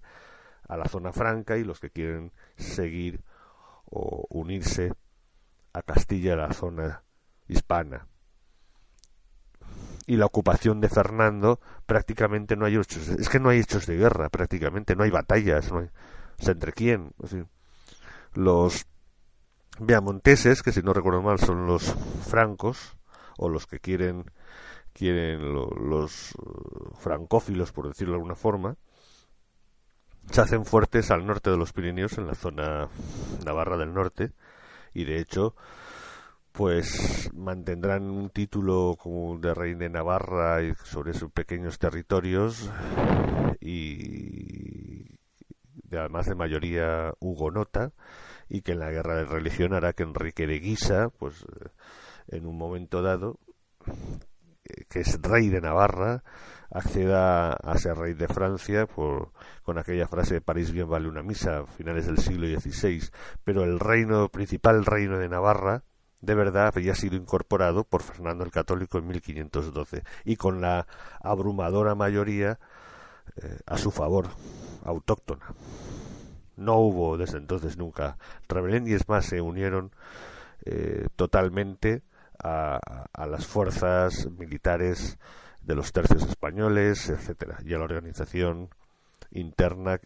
a 0.68 0.76
la 0.76 0.87
zona 0.87 1.12
franca 1.12 1.56
y 1.56 1.64
los 1.64 1.78
que 1.78 1.90
quieren 1.90 2.32
seguir 2.56 3.22
o 3.85 4.26
unirse 4.30 4.92
Castilla, 5.82 6.36
la 6.36 6.52
zona 6.52 7.02
hispana. 7.48 8.06
Y 10.06 10.16
la 10.16 10.26
ocupación 10.26 10.80
de 10.80 10.88
Fernando 10.88 11.60
prácticamente 11.84 12.56
no 12.56 12.64
hay 12.64 12.76
hechos, 12.76 13.08
es 13.08 13.28
que 13.28 13.40
no 13.40 13.48
hay 13.48 13.58
hechos 13.58 13.86
de 13.86 13.96
guerra, 13.96 14.28
prácticamente 14.28 14.94
no 14.94 15.02
hay 15.02 15.10
batallas, 15.10 15.72
no 15.72 15.80
hay, 15.80 15.90
¿entre 16.38 16.72
quién? 16.72 17.12
los 18.34 18.86
Viamonteses, 19.78 20.62
que 20.62 20.72
si 20.72 20.82
no 20.82 20.92
recuerdo 20.92 21.22
mal 21.22 21.38
son 21.38 21.66
los 21.66 21.94
francos, 22.26 22.96
o 23.36 23.48
los 23.48 23.66
que 23.66 23.78
quieren, 23.78 24.30
quieren 24.92 25.52
los 25.52 26.34
uh, 26.36 26.94
francófilos, 26.94 27.72
por 27.72 27.88
decirlo 27.88 28.12
de 28.12 28.16
alguna 28.16 28.36
forma, 28.36 28.76
se 30.30 30.40
hacen 30.40 30.64
fuertes 30.64 31.10
al 31.10 31.26
norte 31.26 31.50
de 31.50 31.58
los 31.58 31.72
Pirineos, 31.72 32.16
en 32.16 32.26
la 32.26 32.34
zona 32.34 32.88
navarra 33.44 33.76
del 33.76 33.92
norte, 33.92 34.32
y 34.96 35.04
de 35.04 35.20
hecho, 35.20 35.54
pues 36.52 37.30
mantendrán 37.35 38.04
un 38.04 38.30
título 38.30 38.96
como 38.98 39.38
de 39.38 39.52
rey 39.52 39.74
de 39.74 39.90
Navarra 39.90 40.59
sobre 40.85 41.12
sus 41.12 41.30
pequeños 41.30 41.78
territorios 41.78 42.70
y 43.61 45.04
además 45.92 46.24
de 46.24 46.35
mayoría 46.35 47.12
hugonota 47.20 47.92
y 48.48 48.62
que 48.62 48.72
en 48.72 48.78
la 48.78 48.90
guerra 48.90 49.16
de 49.16 49.26
religión 49.26 49.74
hará 49.74 49.92
que 49.92 50.04
Enrique 50.04 50.46
de 50.46 50.61
Guisa, 50.61 51.11
pues 51.18 51.44
en 52.28 52.46
un 52.46 52.56
momento 52.56 53.02
dado, 53.02 53.38
eh, 54.64 54.85
que 54.88 55.00
es 55.00 55.20
rey 55.20 55.50
de 55.50 55.61
Navarra, 55.61 56.24
acceda 56.70 57.52
a 57.52 57.76
ser 57.76 57.98
rey 57.98 58.14
de 58.14 58.28
Francia 58.28 58.87
por, 58.87 59.32
con 59.66 59.79
aquella 59.79 60.07
frase 60.07 60.35
de 60.35 60.40
París 60.40 60.70
bien 60.70 60.88
vale 60.88 61.09
una 61.09 61.24
misa 61.24 61.59
a 61.59 61.66
finales 61.66 62.07
del 62.07 62.18
siglo 62.18 62.46
XVI, 62.46 63.11
pero 63.42 63.64
el 63.64 63.81
reino 63.81 64.29
principal 64.29 64.85
reino 64.85 65.18
de 65.18 65.29
Navarra 65.29 65.83
de 66.20 66.35
verdad 66.37 66.70
había 66.72 66.94
sido 66.94 67.16
incorporado 67.16 67.83
por 67.83 68.02
Fernando 68.02 68.44
el 68.44 68.52
Católico 68.52 68.98
en 68.98 69.09
1512 69.09 70.05
y 70.24 70.37
con 70.37 70.61
la 70.61 70.87
abrumadora 71.20 71.96
mayoría 71.96 72.61
eh, 73.42 73.59
a 73.66 73.76
su 73.76 73.90
favor, 73.90 74.29
autóctona. 74.85 75.46
No 76.55 76.76
hubo 76.79 77.18
desde 77.18 77.38
entonces 77.38 77.76
nunca 77.76 78.18
rebelión 78.48 78.87
y 78.87 78.92
es 78.92 79.09
más 79.09 79.26
se 79.26 79.40
unieron 79.40 79.90
eh, 80.64 81.09
totalmente 81.16 82.05
a, 82.40 82.79
las 83.26 83.46
fuerzas 83.48 84.31
militares 84.31 85.18
de 85.61 85.74
los 85.74 85.92
tercios 85.92 86.22
españoles, 86.22 87.11
etcétera, 87.11 87.59
y 87.64 87.74
a 87.74 87.79
la 87.79 87.85
organización 87.85 88.70
interna 89.37 89.94
eh, 89.94 90.01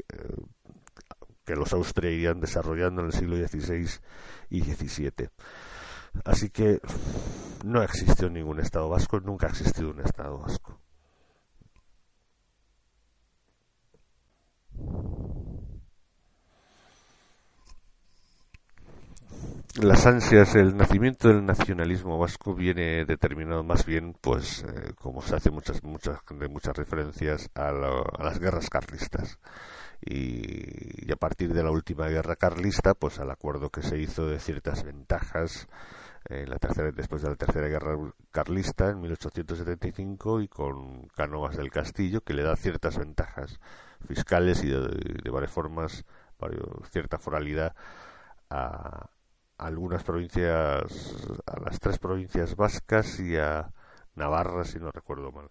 que 1.44 1.56
los 1.56 1.72
Austria 1.72 2.10
irían 2.10 2.40
desarrollando 2.40 3.00
en 3.00 3.08
el 3.08 3.12
siglo 3.12 3.36
XVI 3.36 3.88
y 4.50 4.62
XVII. 4.62 5.30
Así 6.24 6.50
que 6.50 6.80
no 7.64 7.82
existió 7.82 8.28
ningún 8.28 8.60
Estado 8.60 8.88
vasco, 8.88 9.20
nunca 9.20 9.46
ha 9.46 9.50
existido 9.50 9.90
un 9.90 10.00
Estado 10.00 10.38
vasco. 10.38 10.78
Las 19.78 20.04
ansias, 20.06 20.56
el 20.56 20.76
nacimiento 20.76 21.28
del 21.28 21.46
nacionalismo 21.46 22.18
vasco 22.18 22.54
viene 22.54 23.04
determinado 23.04 23.62
más 23.62 23.86
bien, 23.86 24.16
pues, 24.20 24.64
eh, 24.64 24.94
como 24.96 25.22
se 25.22 25.36
hace 25.36 25.50
muchas, 25.50 25.84
muchas, 25.84 26.18
de 26.28 26.48
muchas 26.48 26.76
referencias 26.76 27.48
a, 27.54 27.70
las 27.70 28.38
guerras 28.40 28.68
carlistas. 28.68 29.38
Y, 30.04 31.10
a 31.12 31.16
partir 31.16 31.54
de 31.54 31.62
la 31.62 31.70
última 31.70 32.08
guerra 32.08 32.36
carlista, 32.36 32.94
pues 32.94 33.20
al 33.20 33.30
acuerdo 33.30 33.70
que 33.70 33.82
se 33.82 33.98
hizo 33.98 34.26
de 34.26 34.40
ciertas 34.40 34.82
ventajas 34.82 35.68
en 36.28 36.50
la 36.50 36.56
tercera, 36.58 36.90
después 36.90 37.22
de 37.22 37.30
la 37.30 37.36
tercera 37.36 37.68
guerra 37.68 37.96
carlista 38.32 38.90
en 38.90 39.00
1875 39.00 40.40
y 40.40 40.48
con 40.48 41.06
Cánovas 41.14 41.56
del 41.56 41.70
Castillo, 41.70 42.22
que 42.22 42.34
le 42.34 42.42
da 42.42 42.56
ciertas 42.56 42.98
ventajas 42.98 43.60
fiscales 44.06 44.64
y 44.64 44.70
de, 44.70 45.30
varias 45.30 45.52
formas, 45.52 46.04
cierta 46.90 47.18
foralidad 47.18 47.74
a, 48.48 49.10
algunas 49.60 50.02
provincias, 50.02 51.14
a 51.46 51.60
las 51.60 51.78
tres 51.80 51.98
provincias 51.98 52.56
vascas 52.56 53.20
y 53.20 53.36
a 53.36 53.70
Navarra, 54.14 54.64
si 54.64 54.78
no 54.78 54.90
recuerdo 54.90 55.32
mal. 55.32 55.50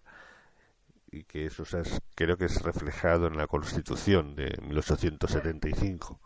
Y 1.12 1.24
que 1.24 1.46
eso 1.46 1.62
es, 1.62 2.00
creo 2.14 2.36
que 2.36 2.46
es 2.46 2.62
reflejado 2.62 3.26
en 3.26 3.36
la 3.36 3.46
Constitución 3.46 4.34
de 4.34 4.56
1875. 4.66 6.20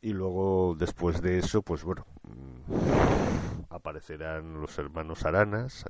Y 0.00 0.12
luego, 0.12 0.76
después 0.78 1.22
de 1.22 1.38
eso, 1.38 1.62
pues 1.62 1.82
bueno, 1.84 2.06
mm, 2.22 3.70
aparecerán 3.70 4.60
los 4.60 4.78
hermanos 4.78 5.24
Aranas, 5.24 5.84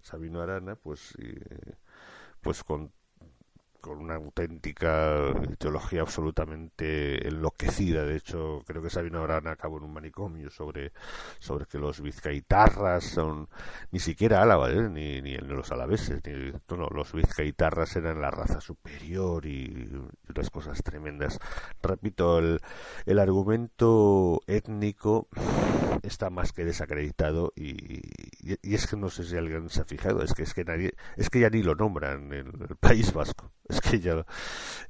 Sabino 0.00 0.40
Arana, 0.40 0.76
pues, 0.76 1.14
pues 2.40 2.64
con 2.64 2.92
con 3.80 3.98
una 3.98 4.16
auténtica 4.16 5.32
teología 5.58 6.02
absolutamente 6.02 7.26
enloquecida. 7.26 8.04
De 8.04 8.16
hecho, 8.16 8.62
creo 8.66 8.82
que 8.82 8.90
Sabino 8.90 9.22
Arana 9.22 9.52
acabó 9.52 9.78
en 9.78 9.84
un 9.84 9.92
manicomio 9.92 10.50
sobre, 10.50 10.92
sobre 11.38 11.66
que 11.66 11.78
los 11.78 12.00
vizcaitarras 12.00 13.04
son 13.04 13.48
ni 13.90 14.00
siquiera 14.00 14.42
Álava, 14.42 14.70
¿eh? 14.70 14.88
ni, 14.88 15.20
ni 15.20 15.36
los 15.36 15.70
alaveses, 15.72 16.20
ni, 16.26 16.52
no, 16.76 16.88
los 16.88 17.12
vizcaitarras 17.12 17.96
eran 17.96 18.20
la 18.20 18.30
raza 18.30 18.60
superior 18.60 19.46
y, 19.46 19.90
otras 20.28 20.50
cosas 20.50 20.82
tremendas. 20.82 21.38
Repito, 21.82 22.38
el, 22.38 22.60
el 23.06 23.18
argumento 23.18 24.40
étnico 24.46 25.28
está 26.02 26.30
más 26.30 26.52
que 26.52 26.64
desacreditado 26.64 27.52
y, 27.56 28.00
y, 28.40 28.74
es 28.74 28.86
que 28.86 28.96
no 28.96 29.10
sé 29.10 29.24
si 29.24 29.36
alguien 29.36 29.68
se 29.68 29.82
ha 29.82 29.84
fijado, 29.84 30.22
es 30.22 30.34
que 30.34 30.42
es 30.42 30.54
que 30.54 30.64
nadie, 30.64 30.94
es 31.16 31.30
que 31.30 31.40
ya 31.40 31.50
ni 31.50 31.62
lo 31.62 31.74
nombran 31.74 32.32
en 32.32 32.48
el 32.48 32.76
País 32.80 33.12
Vasco 33.12 33.52
es 33.68 33.80
que 33.80 34.00
ya 34.00 34.24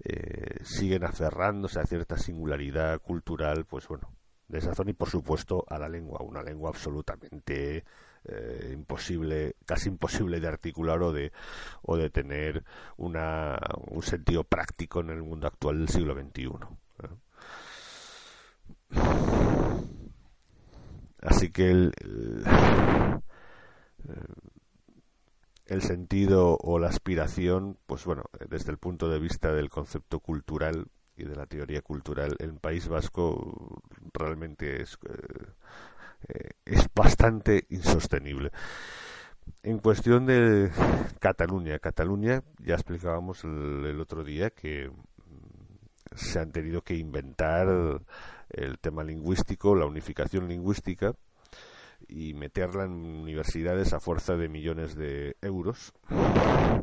eh, 0.05 0.65
siguen 0.65 1.05
aferrándose 1.05 1.81
a 1.81 1.87
cierta 1.87 2.17
singularidad 2.17 3.01
cultural, 3.01 3.65
pues 3.67 3.89
bueno, 3.89 4.13
de 4.47 4.59
esa 4.59 4.75
zona 4.75 4.91
y 4.91 4.95
por 4.95 5.11
supuesto 5.11 5.65
a 5.69 5.79
la 5.79 5.89
lengua, 5.89 6.21
una 6.23 6.43
lengua 6.43 6.71
absolutamente 6.71 7.85
eh, 8.25 8.71
imposible, 8.73 9.57
casi 9.67 9.89
imposible 9.89 10.41
de 10.41 10.49
articular 10.49 11.03
o 11.03 11.13
de, 11.13 11.33
o 11.83 11.97
de 11.97 12.11
tener 12.11 12.65
una, 12.97 13.59
un 13.89 14.03
sentido 14.03 14.45
práctico 14.45 15.01
en 15.01 15.11
el 15.11 15.23
mundo 15.23 15.49
actual 15.49 15.79
del 15.79 15.89
siglo 15.89 16.15
XXI. 16.15 16.51
Así 21.21 21.51
que 21.51 21.71
el 21.71 21.93
el 25.69 25.83
sentido 25.83 26.57
o 26.61 26.79
la 26.79 26.89
aspiración, 26.89 27.79
pues 27.87 28.05
bueno, 28.05 28.25
desde 28.49 28.73
el 28.73 28.79
punto 28.79 29.09
de 29.11 29.21
vista 29.21 29.53
del 29.53 29.69
concepto 29.69 30.19
cultural 30.21 30.87
y 31.15 31.25
de 31.25 31.37
la 31.37 31.47
teoría 31.47 31.83
cultural, 31.83 32.37
el 32.39 32.55
País 32.55 32.89
Vasco 32.89 33.83
realmente 34.15 34.83
es, 34.83 34.99
eh, 36.29 36.51
es 36.65 36.89
bastante 36.95 37.67
insostenible. 37.69 38.51
En 39.63 39.79
cuestión 39.79 40.27
de 40.27 40.71
Cataluña, 41.21 41.79
Cataluña, 41.79 42.43
ya 42.61 42.75
explicábamos 42.75 43.45
el 43.45 44.01
otro 44.01 44.25
día 44.25 44.51
que 44.51 44.91
se 46.15 46.39
han 46.39 46.53
tenido 46.53 46.83
que 46.83 46.95
inventar 46.95 47.69
el 48.51 48.79
tema 48.79 49.05
lingüístico, 49.05 49.75
la 49.75 49.87
unificación 49.87 50.49
lingüística, 50.49 51.15
y 52.07 52.35
meterla 52.35 52.85
en 52.85 52.93
universidades 52.93 53.93
a 53.93 54.01
fuerza 54.01 54.37
de 54.37 54.49
millones 54.49 54.95
de 54.95 55.37
euros, 55.43 55.93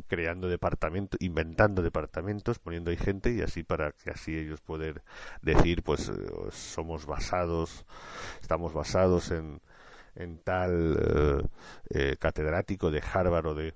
creando 0.08 0.48
departamentos, 0.48 1.18
inventando 1.20 1.82
departamentos, 1.82 2.58
poniendo 2.58 2.90
ahí 2.90 2.96
gente 2.96 3.32
y 3.32 3.40
así 3.40 3.62
para 3.62 3.92
que 3.92 4.10
así 4.10 4.36
ellos 4.36 4.60
poder 4.60 5.02
decir, 5.42 5.82
pues 5.82 6.08
eh, 6.08 6.12
somos 6.50 7.06
basados, 7.06 7.86
estamos 8.40 8.72
basados 8.74 9.30
en, 9.30 9.60
en 10.14 10.38
tal 10.38 10.96
eh, 11.00 11.48
eh, 11.90 12.16
catedrático 12.18 12.90
de 12.90 13.02
Harvard 13.12 13.46
o 13.46 13.54
de 13.54 13.74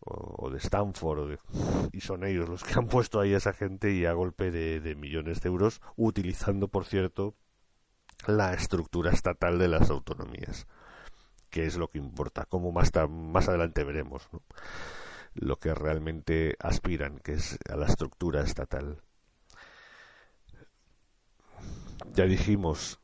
o, 0.00 0.50
de 0.50 0.58
Stanford 0.58 1.38
y 1.92 2.00
son 2.00 2.24
ellos 2.24 2.48
los 2.48 2.64
que 2.64 2.74
han 2.74 2.88
puesto 2.88 3.20
ahí 3.20 3.34
a 3.34 3.38
esa 3.38 3.52
gente 3.52 3.92
y 3.92 4.06
a 4.06 4.12
golpe 4.12 4.50
de, 4.50 4.94
millones 4.94 5.40
de 5.42 5.48
euros 5.48 5.80
utilizando 5.96 6.68
por 6.68 6.84
cierto 6.84 7.36
la 8.26 8.52
estructura 8.54 9.12
estatal 9.12 9.58
de 9.58 9.68
las 9.68 9.90
autonomías, 9.90 10.66
que 11.48 11.66
es 11.66 11.76
lo 11.76 11.88
que 11.88 11.98
importa, 11.98 12.44
como 12.44 12.72
más, 12.72 12.90
más 13.08 13.48
adelante 13.48 13.84
veremos 13.84 14.28
lo 15.34 15.58
que 15.58 15.74
realmente 15.74 16.56
aspiran, 16.58 17.18
que 17.18 17.34
es 17.34 17.58
a 17.70 17.76
la 17.76 17.86
estructura 17.86 18.42
estatal. 18.42 19.00
Ya 22.14 22.24
dijimos, 22.24 23.00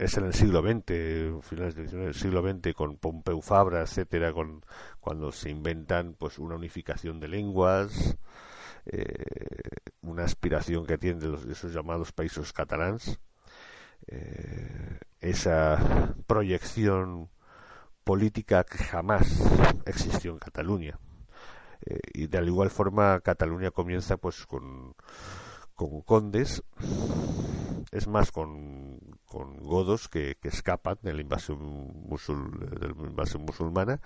es 0.00 0.16
en 0.16 0.24
el 0.24 0.32
siglo 0.32 0.62
XX, 0.62 1.46
finales 1.46 1.74
del 1.74 2.14
siglo 2.14 2.40
XX, 2.40 2.72
con 2.74 2.96
Pompeu 2.96 3.42
Fabra, 3.42 3.82
etcétera, 3.82 4.32
con, 4.32 4.64
cuando 4.98 5.30
se 5.30 5.50
inventan 5.50 6.14
pues 6.18 6.38
una 6.38 6.54
unificación 6.54 7.20
de 7.20 7.28
lenguas, 7.28 8.16
eh, 8.86 9.24
una 10.00 10.24
aspiración 10.24 10.86
que 10.86 10.96
tienen 10.96 11.30
los, 11.30 11.44
esos 11.44 11.74
llamados 11.74 12.12
países 12.12 12.50
catalans, 12.54 13.20
eh, 14.06 15.00
esa 15.20 16.14
proyección 16.26 17.28
política 18.02 18.64
que 18.64 18.78
jamás 18.78 19.38
existió 19.84 20.32
en 20.32 20.38
Cataluña. 20.38 20.98
Eh, 21.84 22.00
y 22.14 22.26
de 22.26 22.42
igual 22.46 22.70
forma 22.70 23.20
Cataluña 23.20 23.70
comienza 23.70 24.16
pues 24.16 24.46
con, 24.46 24.94
con 25.74 26.00
condes, 26.00 26.62
es 27.92 28.08
más 28.08 28.32
con, 28.32 29.19
con 29.30 29.56
godos 29.58 30.08
que, 30.08 30.36
escapan 30.42 30.98
de 31.02 31.14
la 31.14 31.20
invasión, 31.20 31.58
de 32.08 32.88
la 32.88 33.08
invasión 33.08 33.44
musulmana 33.44 34.00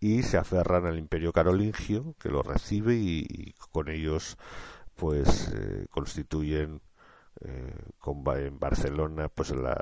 y 0.00 0.22
se 0.22 0.38
aferran 0.38 0.86
al 0.86 0.98
imperio 0.98 1.32
carolingio 1.32 2.14
que 2.18 2.30
lo 2.30 2.42
recibe 2.42 2.94
y, 2.94 3.54
con 3.70 3.90
ellos 3.90 4.38
pues 4.96 5.52
eh, 5.54 5.86
constituyen 5.90 6.80
eh, 7.42 7.76
con, 7.98 8.24
en 8.38 8.58
Barcelona 8.58 9.28
pues 9.28 9.50
la, 9.50 9.76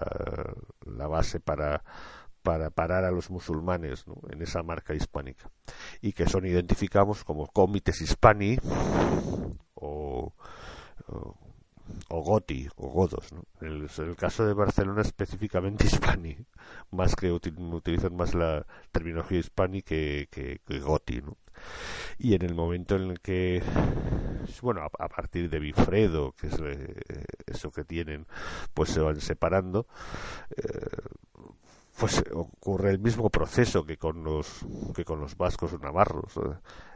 la 0.85 1.07
base 1.07 1.39
para 1.39 1.85
para 2.43 2.71
parar 2.71 3.05
a 3.05 3.13
los 3.13 3.31
musulmanes 3.31 4.05
en 4.31 4.43
esa 4.43 4.65
marca 4.65 4.95
hispánica. 4.95 5.49
Y 6.01 6.13
que 6.13 6.29
son 6.29 6.45
identificados 6.45 7.23
como 7.23 7.47
comités 7.47 8.01
hispani 8.01 8.59
o, 9.75 10.35
goti 12.09 12.69
o 12.77 12.89
godos 12.89 13.33
en, 13.61 13.89
el, 13.89 14.17
caso 14.17 14.47
de 14.47 14.55
Barcelona 14.55 15.03
específicamente 15.03 15.85
hispani 15.87 16.37
más 16.91 17.17
que 17.17 17.33
utilizan 17.33 18.17
más 18.17 18.35
la 18.35 18.67
terminología 18.91 19.39
hispani 19.39 19.83
que, 19.83 20.29
que, 20.31 20.61
que 20.67 20.81
goti 20.81 21.21
¿no? 21.21 21.37
y 22.19 22.35
en 22.35 22.43
el 22.43 22.55
momento 22.55 22.97
en 22.97 23.11
el 23.11 23.21
que 23.21 23.63
bueno 24.61 24.83
a, 24.83 25.09
partir 25.09 25.49
de 25.51 25.59
Bifredo 25.59 26.33
que 26.33 26.49
es 26.49 26.59
eh, 26.61 27.25
eso 27.47 27.71
que 27.71 27.85
tienen 27.85 28.27
pues 28.75 28.91
se 28.91 29.01
van 29.01 29.21
separando 29.21 29.87
eh, 30.57 30.63
pues 31.99 32.25
ocurre 32.33 32.91
el 32.91 32.99
mismo 32.99 33.31
proceso 33.31 33.85
que 33.85 33.97
con 33.97 34.25
los 34.25 34.65
que 34.95 35.05
con 35.05 35.21
los 35.21 35.37
vascos 35.37 35.73
o 35.75 35.79
navarros 35.79 36.41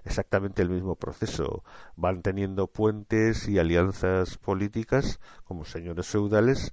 exactamente 0.04 0.62
el 0.62 0.70
mismo 0.70 0.96
proceso 0.96 1.62
van 1.96 2.22
teniendo 2.22 2.66
puentes 2.66 3.46
y 3.48 3.58
alianzas 3.58 4.38
políticas 4.38 5.20
como 5.44 5.64
señores 5.64 6.06
feudales 6.06 6.72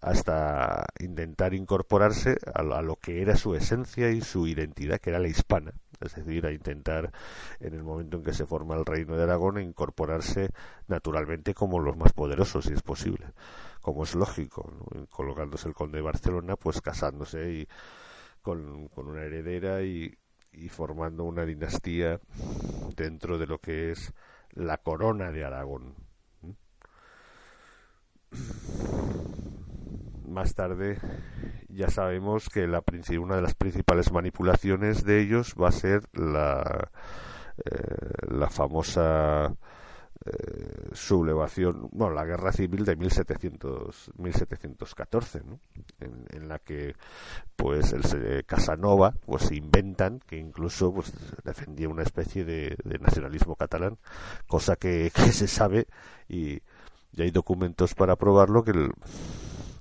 hasta 0.00 0.86
intentar 1.00 1.54
incorporarse 1.54 2.36
a, 2.54 2.62
lo 2.62 2.96
que 2.96 3.22
era 3.22 3.36
su 3.36 3.54
esencia 3.54 4.10
y 4.10 4.20
su 4.20 4.46
identidad, 4.46 5.00
que 5.00 5.10
era 5.10 5.18
la 5.18 5.28
hispana. 5.28 5.72
Es 6.00 6.14
decir, 6.14 6.46
a 6.46 6.52
intentar, 6.52 7.12
en 7.60 7.74
el 7.74 7.82
momento 7.82 8.16
en 8.16 8.22
que 8.22 8.32
se 8.32 8.46
forma 8.46 8.76
el 8.76 8.84
reino 8.84 9.16
de 9.16 9.24
Aragón, 9.24 9.60
incorporarse 9.60 10.50
naturalmente 10.86 11.54
como 11.54 11.80
los 11.80 11.96
más 11.96 12.12
poderosos, 12.12 12.66
si 12.66 12.72
es 12.72 12.82
posible, 12.82 13.26
como 13.80 14.04
es 14.04 14.14
lógico, 14.14 14.70
colocándose 15.10 15.68
el 15.68 15.74
conde 15.74 15.98
de 15.98 16.02
Barcelona, 16.02 16.56
pues 16.56 16.80
casándose 16.80 17.52
y 17.52 17.68
con, 18.42 18.88
una 18.94 19.22
heredera 19.22 19.82
y, 19.82 20.16
y 20.52 20.68
formando 20.68 21.24
una 21.24 21.44
dinastía 21.44 22.20
dentro 22.96 23.38
de 23.38 23.46
lo 23.46 23.58
que 23.58 23.90
es 23.90 24.12
la 24.52 24.78
corona 24.78 25.30
de 25.30 25.44
Aragón. 25.44 25.94
Más 30.30 30.54
tarde 30.54 30.98
ya 31.68 31.88
sabemos 31.88 32.48
que 32.48 32.66
la, 32.66 32.82
una 33.20 33.36
de 33.36 33.42
las 33.42 33.54
principales 33.54 34.12
manipulaciones 34.12 35.04
de 35.04 35.20
ellos 35.20 35.54
va 35.60 35.68
a 35.68 35.72
ser 35.72 36.02
la, 36.12 36.90
eh, 37.64 38.10
la 38.28 38.48
famosa 38.48 39.54
eh, 40.24 40.88
sublevación, 40.92 41.88
bueno, 41.92 42.14
la 42.14 42.24
guerra 42.24 42.52
civil 42.52 42.84
de 42.84 42.96
1700, 42.96 44.12
1714, 44.18 45.42
¿no? 45.44 45.60
en, 46.00 46.48
la 46.48 46.58
que 46.58 46.94
pues 47.54 47.92
el 47.92 48.44
Casanova 48.44 49.14
pues 49.24 49.52
inventan 49.52 50.20
que 50.26 50.36
incluso 50.36 50.92
pues 50.92 51.12
defendía 51.44 51.88
una 51.88 52.02
especie 52.02 52.44
de, 52.44 52.76
nacionalismo 53.00 53.54
catalán, 53.54 53.98
cosa 54.46 54.76
que, 54.80 55.10
se 55.10 55.46
sabe 55.46 55.86
y, 56.28 56.60
ya 57.12 57.24
hay 57.24 57.30
documentos 57.30 57.94
para 57.94 58.16
probarlo 58.16 58.62
que 58.64 58.72
el, 58.72 58.90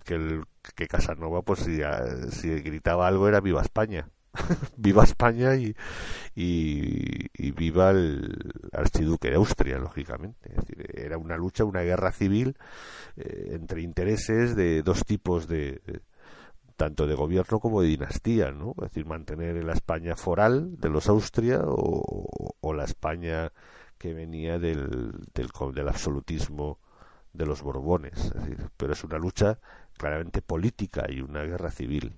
que 0.08 0.16
el 0.16 0.44
que 0.76 0.88
Casanova 0.88 1.42
pues 1.42 1.60
si, 1.60 1.82
si 2.32 2.50
gritaba 2.62 3.08
algo 3.08 3.28
era 3.28 3.42
viva 3.42 3.62
España 3.62 4.10
viva 4.78 5.04
España 5.04 5.56
y, 5.56 5.76
y, 6.36 7.52
viva 7.52 7.90
el 7.90 8.54
archiduque 8.72 9.30
de 9.30 9.36
Austria, 9.36 9.80
lógicamente. 9.80 10.52
era 10.94 11.18
una 11.18 11.38
lucha, 11.38 11.64
una 11.64 11.82
guerra 11.82 12.12
civil 12.12 12.56
eh, 13.16 13.52
entre 13.54 13.82
intereses 13.82 14.56
de 14.56 14.84
dos 14.84 15.06
tipos 15.06 15.48
de, 15.48 15.82
tanto 16.76 17.08
de 17.08 17.16
gobierno 17.16 17.60
como 17.60 17.82
de 17.82 17.88
dinastía, 17.88 18.52
¿no? 18.52 18.76
Es 18.78 18.90
decir, 18.90 19.08
mantener 19.08 19.64
la 19.64 19.74
España 19.74 20.16
foral 20.16 20.78
de 20.80 20.90
los 20.90 21.10
Austria 21.10 21.62
o, 21.66 22.54
o 22.60 22.74
la 22.74 22.84
España 22.84 23.52
que 23.98 24.14
venía 24.14 24.60
del, 24.60 25.14
del, 25.34 25.50
del 25.74 25.88
absolutismo 25.88 26.80
de 27.38 27.46
los 27.46 27.62
Borbones. 27.62 28.34
pero 28.76 28.94
es 28.94 29.04
una 29.04 29.18
lucha 29.18 29.60
claramente 29.98 30.42
política 30.42 31.06
y 31.10 31.22
una 31.22 31.44
guerra 31.44 31.72
civil. 31.72 32.18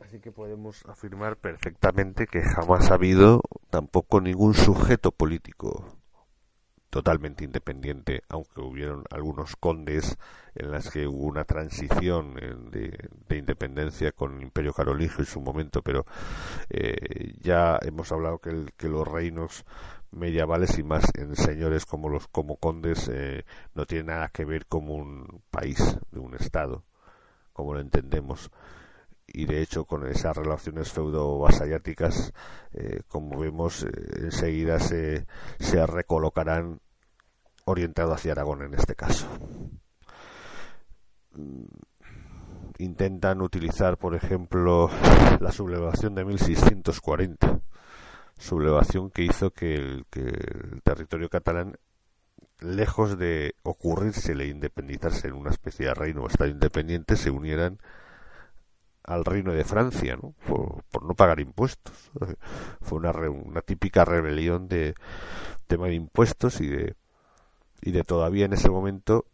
Así 0.00 0.20
que 0.20 0.30
podemos 0.30 0.86
afirmar 0.86 1.36
perfectamente 1.36 2.26
que 2.28 2.40
jamás 2.40 2.90
ha 2.90 2.94
habido 2.94 3.42
tampoco 3.70 4.20
ningún 4.20 4.54
sujeto 4.54 5.10
político 5.10 5.96
totalmente 6.90 7.44
independiente, 7.44 8.22
aunque 8.28 8.60
hubieron 8.60 9.04
algunos 9.10 9.56
condes 9.56 10.16
en 10.54 10.70
las 10.70 10.90
que 10.90 11.06
hubo 11.06 11.26
una 11.26 11.44
transición 11.44 12.38
eh, 12.40 12.88
de, 13.28 13.36
independencia 13.36 14.12
con 14.12 14.36
el 14.36 14.44
Imperio 14.44 14.72
Carolingio 14.72 15.18
en 15.18 15.26
su 15.26 15.40
momento, 15.40 15.82
pero 15.82 16.06
eh, 16.70 17.34
ya 17.40 17.78
hemos 17.82 18.10
hablado 18.12 18.38
que, 18.38 18.66
que, 18.78 18.88
los 18.88 19.06
reinos 19.06 19.66
medievales 20.16 20.78
y 20.78 20.82
más 20.82 21.04
en 21.14 21.36
señores 21.36 21.86
como 21.86 22.08
los 22.08 22.26
como 22.28 22.56
condes 22.56 23.08
eh, 23.12 23.44
no 23.74 23.86
tienen 23.86 24.06
nada 24.06 24.28
que 24.28 24.44
ver 24.44 24.66
con 24.66 24.88
un 24.90 25.42
país, 25.50 25.98
de 26.10 26.18
un 26.18 26.34
estado, 26.34 26.84
como 27.52 27.74
lo 27.74 27.80
entendemos 27.80 28.50
y 29.26 29.44
de 29.44 29.60
hecho 29.60 29.84
con 29.84 30.06
esas 30.06 30.36
relaciones 30.36 30.92
feudo-vasalláticas, 30.92 32.32
eh, 32.72 33.00
como 33.08 33.38
vemos, 33.38 33.82
eh, 33.82 33.90
enseguida 34.22 34.78
se, 34.78 35.26
se 35.58 35.84
recolocarán 35.86 36.80
orientado 37.64 38.12
hacia 38.12 38.32
Aragón 38.32 38.62
en 38.62 38.74
este 38.74 38.94
caso. 38.94 39.26
Mm, 41.32 41.64
intentan 42.78 43.42
utilizar, 43.42 43.98
por 43.98 44.14
ejemplo, 44.14 44.88
la 45.40 45.52
sublevación 45.52 46.14
de 46.14 46.24
1640, 46.24 47.60
sublevación 48.38 49.10
que 49.10 49.22
hizo 49.22 49.50
que 49.50 49.74
el, 49.74 50.06
que 50.10 50.20
el 50.20 50.82
territorio 50.82 51.28
catalán 51.28 51.78
lejos 52.60 53.18
de 53.18 53.54
ocurrírsele 53.62 54.46
independizarse 54.48 55.28
en 55.28 55.34
una 55.34 55.50
especie 55.50 55.86
de 55.86 55.94
reino 55.94 56.22
o 56.22 56.28
estado 56.28 56.50
independiente, 56.50 57.16
se 57.16 57.30
unieran 57.30 57.78
al 59.04 59.24
reino 59.24 59.52
de 59.52 59.64
Francia, 59.64 60.16
¿no? 60.20 60.34
Por, 60.46 61.04
no 61.04 61.14
pagar 61.14 61.40
impuestos. 61.40 62.10
Fue 62.80 62.98
una, 62.98 63.12
una 63.12 63.62
típica 63.62 64.04
rebelión 64.04 64.68
de 64.68 64.94
tema 65.66 65.86
de 65.86 65.94
impuestos 65.94 66.60
y 66.60 66.68
de, 66.68 66.96
y 67.82 67.92
de 67.92 68.04
todavía 68.04 68.46
en 68.46 68.52
ese 68.52 68.70
momento 68.70 69.26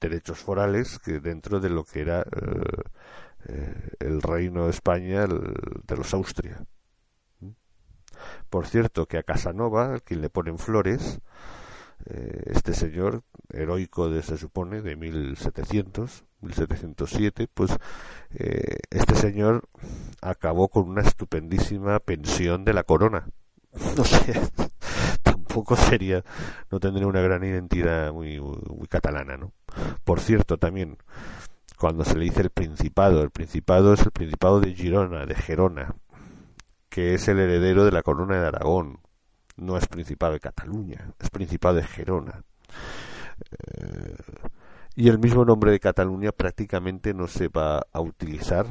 derechos 0.00 0.38
forales 0.38 0.98
que 0.98 1.20
dentro 1.20 1.60
de 1.60 1.70
lo 1.70 1.84
que 1.84 2.00
era 2.00 2.20
eh, 2.20 2.82
eh, 3.48 3.90
el 4.00 4.22
reino 4.22 4.64
de 4.64 4.70
España 4.70 5.26
de 5.26 5.96
los 5.96 6.14
Austria. 6.14 6.64
Por 8.50 8.66
cierto, 8.66 9.06
que 9.06 9.18
a 9.18 9.22
Casanova, 9.22 10.00
quien 10.00 10.20
le 10.22 10.30
ponen 10.30 10.58
flores, 10.58 11.20
eh, 12.06 12.42
este 12.46 12.74
señor 12.74 13.22
heroico 13.52 14.08
de, 14.08 14.22
se 14.22 14.36
supone 14.36 14.82
de 14.82 14.96
1700 14.96 16.24
1707 16.40 17.48
pues 17.52 17.76
eh, 18.30 18.78
este 18.90 19.16
señor 19.16 19.68
acabó 20.22 20.68
con 20.68 20.88
una 20.88 21.02
estupendísima 21.02 21.98
pensión 21.98 22.64
de 22.64 22.72
la 22.72 22.84
corona. 22.84 23.28
No 23.96 24.04
sé 24.04 24.40
tampoco 25.22 25.76
sería 25.76 26.24
no 26.70 26.78
tendría 26.78 27.06
una 27.06 27.20
gran 27.20 27.42
identidad 27.44 28.12
muy, 28.12 28.40
muy 28.40 28.86
catalana 28.88 29.36
no 29.36 29.52
por 30.04 30.20
cierto 30.20 30.56
también 30.56 30.98
cuando 31.78 32.04
se 32.04 32.16
le 32.16 32.24
dice 32.24 32.42
el 32.42 32.50
principado 32.50 33.22
el 33.22 33.30
principado 33.30 33.92
es 33.92 34.00
el 34.00 34.10
principado 34.10 34.60
de 34.60 34.74
Girona 34.74 35.26
de 35.26 35.34
Gerona 35.34 35.94
que 36.98 37.14
es 37.14 37.28
el 37.28 37.38
heredero 37.38 37.84
de 37.84 37.92
la 37.92 38.02
corona 38.02 38.40
de 38.40 38.48
Aragón 38.48 38.98
no 39.56 39.76
es 39.76 39.86
Principado 39.86 40.32
de 40.32 40.40
Cataluña, 40.40 41.12
es 41.20 41.30
Principado 41.30 41.76
de 41.76 41.84
Gerona. 41.84 42.42
Eh, 43.52 44.16
y 44.96 45.08
el 45.08 45.20
mismo 45.20 45.44
nombre 45.44 45.70
de 45.70 45.78
Cataluña 45.78 46.32
prácticamente 46.32 47.14
no 47.14 47.28
se 47.28 47.46
va 47.46 47.86
a 47.92 48.00
utilizar 48.00 48.66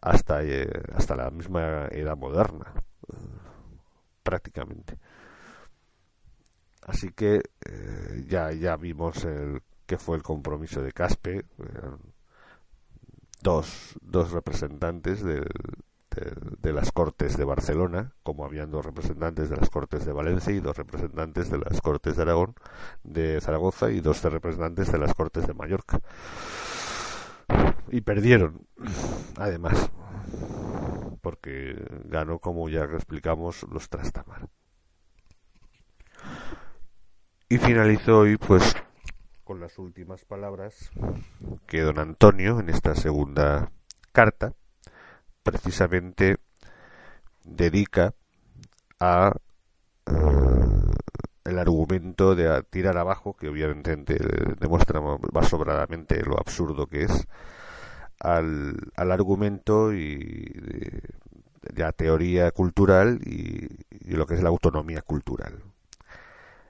hasta, 0.00 0.42
eh, 0.42 0.70
hasta 0.94 1.14
la 1.16 1.30
misma 1.30 1.86
edad 1.90 2.16
moderna, 2.16 2.72
eh, 3.12 3.16
prácticamente. 4.22 4.96
Así 6.86 7.10
que 7.10 7.42
ya, 8.26 8.52
ya 8.52 8.76
vimos 8.76 9.26
que 9.84 9.98
fue 9.98 10.16
el 10.16 10.22
compromiso 10.22 10.80
de 10.80 10.92
Caspe, 10.92 11.44
dos, 13.42 13.98
dos 14.00 14.30
representantes 14.30 15.22
del, 15.22 15.46
de, 16.10 16.72
las 16.72 16.92
Cortes 16.92 17.36
de 17.36 17.44
Barcelona, 17.44 18.12
como 18.22 18.44
habían 18.44 18.70
dos 18.70 18.84
representantes 18.84 19.48
de 19.48 19.56
las 19.56 19.70
Cortes 19.70 20.04
de 20.04 20.12
Valencia 20.12 20.52
y 20.52 20.60
dos 20.60 20.76
representantes 20.76 21.50
de 21.50 21.58
las 21.58 21.80
Cortes 21.80 22.16
de 22.16 22.22
Aragón, 22.22 22.54
de 23.04 23.40
Zaragoza 23.40 23.90
y 23.90 24.00
dos 24.00 24.22
representantes 24.22 24.90
de 24.90 24.98
las 24.98 25.14
Cortes 25.14 25.46
de 25.46 25.54
Mallorca. 25.54 26.00
Y 27.90 28.00
perdieron, 28.02 28.66
además, 29.36 29.90
porque 31.20 31.76
ganó, 32.04 32.38
como 32.38 32.68
ya 32.68 32.84
explicamos, 32.84 33.64
los 33.70 33.88
Trastamar. 33.88 34.48
Y 37.48 37.58
finalizó 37.58 38.20
hoy, 38.20 38.36
pues, 38.36 38.74
con 39.44 39.58
las 39.58 39.78
últimas 39.78 40.24
palabras 40.24 40.90
que 41.66 41.80
don 41.80 41.98
Antonio, 41.98 42.60
en 42.60 42.68
esta 42.68 42.94
segunda 42.94 43.72
carta, 44.12 44.54
precisamente 45.50 46.36
dedica 47.44 48.14
a 49.00 49.32
eh, 50.06 50.12
el 51.44 51.58
argumento 51.58 52.36
de 52.36 52.62
tirar 52.70 52.96
abajo, 52.98 53.34
que 53.34 53.48
obviamente 53.48 54.16
demuestra 54.60 55.00
más 55.00 55.48
sobradamente 55.48 56.22
lo 56.22 56.38
absurdo 56.38 56.86
que 56.86 57.04
es, 57.04 57.26
al, 58.20 58.76
al 58.94 59.10
argumento 59.10 59.92
y 59.92 60.44
de, 60.44 61.02
la 61.74 61.92
teoría 61.92 62.52
cultural 62.52 63.18
y, 63.24 63.66
y 63.90 64.12
lo 64.12 64.26
que 64.26 64.34
es 64.34 64.42
la 64.42 64.50
autonomía 64.50 65.02
cultural. 65.02 65.62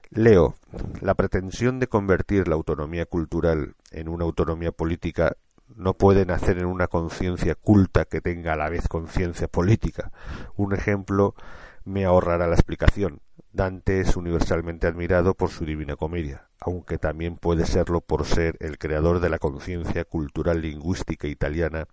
Leo, 0.09 0.55
la 1.01 1.13
pretensión 1.13 1.79
de 1.79 1.87
convertir 1.87 2.47
la 2.47 2.55
autonomía 2.55 3.05
cultural 3.05 3.75
en 3.91 4.09
una 4.09 4.25
autonomía 4.25 4.71
política 4.71 5.37
no 5.75 5.93
puede 5.93 6.25
nacer 6.25 6.57
en 6.57 6.65
una 6.65 6.87
conciencia 6.87 7.55
culta 7.55 8.05
que 8.05 8.21
tenga 8.21 8.53
a 8.53 8.57
la 8.57 8.69
vez 8.69 8.87
conciencia 8.87 9.47
política. 9.47 10.11
Un 10.55 10.73
ejemplo 10.73 11.35
me 11.83 12.05
ahorrará 12.05 12.47
la 12.47 12.55
explicación. 12.55 13.21
Dante 13.53 13.99
es 13.99 14.15
universalmente 14.15 14.87
admirado 14.87 15.33
por 15.33 15.49
su 15.49 15.65
Divina 15.65 15.95
Comedia, 15.95 16.47
aunque 16.61 16.97
también 16.97 17.35
puede 17.35 17.65
serlo 17.65 17.99
por 17.99 18.25
ser 18.25 18.55
el 18.59 18.77
creador 18.77 19.19
de 19.19 19.29
la 19.29 19.39
conciencia 19.39 20.05
cultural 20.05 20.61
lingüística 20.61 21.27
italiana, 21.27 21.87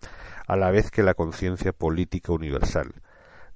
a 0.47 0.57
la 0.57 0.71
vez 0.71 0.91
que 0.91 1.03
la 1.03 1.15
conciencia 1.15 1.73
política 1.73 2.33
universal. 2.33 2.95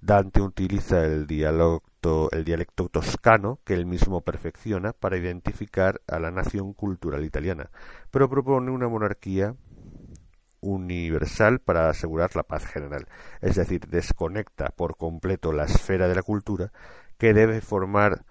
Dante 0.00 0.40
utiliza 0.40 1.04
el 1.04 1.28
dialecto, 1.28 2.28
el 2.32 2.44
dialecto 2.44 2.88
toscano 2.88 3.61
que 3.64 3.74
él 3.74 3.87
mismo 3.87 4.22
perfecciona 4.22 4.92
para 4.92 5.16
identificar 5.16 6.00
a 6.08 6.18
la 6.18 6.32
nación 6.32 6.72
cultural 6.72 7.24
italiana, 7.24 7.70
pero 8.11 8.28
propone 8.28 8.72
una 8.72 8.88
monarquía 8.88 9.54
universal 10.62 11.59
para 11.59 11.90
asegurar 11.90 12.35
la 12.35 12.44
paz 12.44 12.64
general, 12.64 13.07
es 13.42 13.57
decir, 13.57 13.87
desconecta 13.88 14.70
por 14.70 14.96
completo 14.96 15.53
la 15.53 15.64
esfera 15.64 16.09
de 16.09 16.14
la 16.14 16.22
cultura 16.22 16.72
que 17.18 17.35
debe 17.35 17.61
formar 17.61 18.25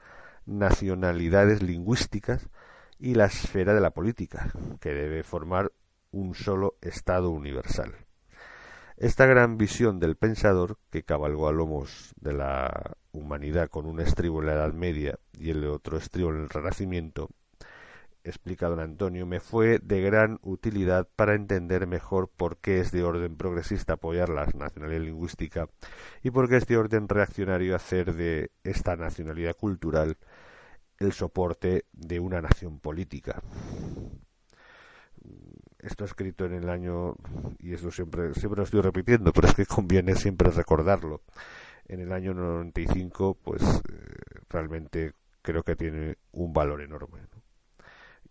nacionalidades 0.46 1.62
lingüísticas 1.62 2.50
y 2.98 3.14
la 3.14 3.26
esfera 3.26 3.74
de 3.74 3.82
la 3.82 3.92
política, 3.92 4.52
que 4.80 4.94
debe 4.94 5.24
formar 5.24 5.72
un 6.12 6.34
solo 6.34 6.76
Estado 6.82 7.30
universal. 7.30 7.96
Esta 8.98 9.26
gran 9.26 9.58
visión 9.58 10.00
del 10.00 10.16
pensador, 10.16 10.78
que 10.92 11.04
cabalgó 11.04 11.48
a 11.48 11.52
lomos 11.52 12.14
de 12.20 12.34
la 12.34 12.98
humanidad 13.12 13.70
con 13.70 13.86
un 13.88 14.00
estribo 14.00 14.42
en 14.42 14.48
la 14.48 14.54
Edad 14.54 14.74
Media 14.74 15.18
y 15.34 15.50
el 15.50 15.66
otro 15.66 15.98
estribo 15.98 16.30
en 16.30 16.42
el 16.42 16.50
Renacimiento, 16.50 17.30
explica 18.24 18.68
don 18.68 18.80
Antonio, 18.80 19.26
me 19.26 19.40
fue 19.40 19.80
de 19.80 20.02
gran 20.02 20.40
utilidad 20.44 21.08
para 21.16 21.34
entender 21.34 21.88
mejor 21.88 22.30
por 22.30 22.58
qué 22.58 22.80
es 22.80 22.92
de 22.92 23.04
orden 23.04 23.36
progresista 23.36 23.94
apoyar 23.94 24.30
la 24.30 24.46
nacionalidad 24.46 25.02
lingüística 25.02 25.68
y 26.24 26.32
por 26.32 26.48
qué 26.48 26.58
es 26.58 26.68
de 26.68 26.78
orden 26.78 27.08
reaccionario 27.08 27.76
hacer 27.76 28.14
de 28.14 28.52
esta 28.64 28.96
nacionalidad 28.96 29.56
cultural 29.56 30.18
el 31.00 31.14
soporte 31.14 31.86
de 31.94 32.20
una 32.20 32.42
nación 32.42 32.80
política. 32.80 33.42
Esto 35.80 36.06
escrito 36.06 36.46
en 36.46 36.54
el 36.54 36.70
año, 36.70 37.16
y 37.58 37.74
esto 37.74 37.90
siempre, 37.90 38.36
siempre 38.36 38.58
lo 38.58 38.64
estoy 38.64 38.82
repitiendo, 38.82 39.34
pero 39.34 39.48
es 39.48 39.56
que 39.56 39.66
conviene 39.66 40.16
siempre 40.16 40.52
recordarlo. 40.52 41.24
En 41.88 42.00
el 42.00 42.12
año 42.12 42.36
95, 42.36 43.40
pues 43.44 43.64
eh, 43.64 44.42
realmente 44.48 45.14
creo 45.42 45.64
que 45.64 45.76
tiene 45.76 46.18
un 46.34 46.54
valor 46.54 46.82
enorme. 46.82 47.20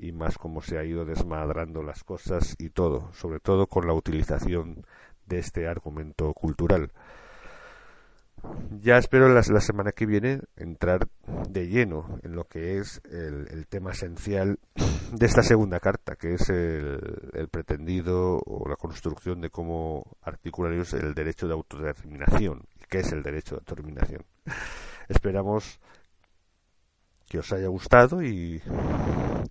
Y 0.03 0.13
más 0.13 0.39
como 0.39 0.63
se 0.63 0.79
ha 0.79 0.85
ido 0.85 1.05
desmadrando 1.05 1.83
las 1.83 2.05
cosas 2.05 2.57
y 2.59 2.71
todo, 2.71 3.13
sobre 3.13 3.39
todo 3.39 3.67
con 3.67 3.87
la 3.87 3.93
utilización 3.93 4.87
de 5.27 5.39
este 5.39 5.69
argumento 5.69 6.33
cultural. 6.33 6.91
Ya 8.81 8.97
espero 8.97 9.29
la, 9.29 9.43
la, 9.47 9.61
semana 9.61 9.93
que 9.93 10.07
viene 10.07 10.41
entrar 10.57 11.07
de 11.51 11.69
lleno 11.69 12.19
en 12.23 12.35
lo 12.35 12.45
que 12.45 12.79
es 12.79 13.03
el, 13.11 13.67
tema 13.69 13.91
esencial 13.91 14.59
de 15.13 15.27
esta 15.27 15.43
segunda 15.43 15.79
carta, 15.79 16.17
que 16.17 16.35
es 16.35 16.49
el, 16.49 17.49
pretendido 17.51 18.39
o 18.39 18.67
la 18.67 18.77
construcción 18.77 19.43
de 19.43 19.51
cómo 19.51 20.17
articular 20.23 20.73
el 20.73 21.15
derecho 21.15 21.47
de 21.47 21.53
autodeterminación. 21.53 22.65
¿Qué 22.89 23.01
es 23.01 23.13
el 23.13 23.23
derecho 23.23 23.57
de 23.57 23.59
autodeterminación? 23.61 24.25
Esperamos 25.09 25.79
que 27.29 27.39
os 27.39 27.53
haya 27.53 27.69
gustado 27.69 28.23
y, 28.23 28.63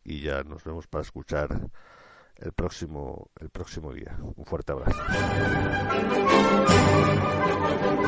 y 0.09 0.21
ya 0.21 0.43
nos 0.43 0.63
vemos 0.63 0.87
para 0.87 1.03
escuchar 1.03 1.69
el 2.37 2.51
próximo, 2.53 3.29
el 3.39 3.49
próximo 3.49 3.93
día. 3.93 4.17
Un 4.35 4.45
fuerte 4.45 4.71
abrazo. 4.71 4.99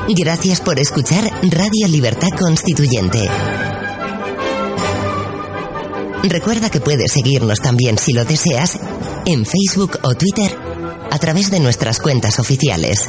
Gracias 0.08 0.60
por 0.60 0.78
escuchar 0.78 1.24
Radio 1.42 1.88
Libertad 1.88 2.30
Constituyente. 2.38 3.28
Recuerda 6.24 6.70
que 6.70 6.80
puedes 6.80 7.12
seguirnos 7.12 7.60
también 7.60 7.98
si 7.98 8.12
lo 8.12 8.24
deseas 8.24 8.78
en 9.24 9.44
Facebook 9.44 9.98
o 10.02 10.14
Twitter 10.14 10.56
a 11.10 11.18
través 11.18 11.50
de 11.50 11.60
nuestras 11.60 12.00
cuentas 12.00 12.38
oficiales. 12.38 13.08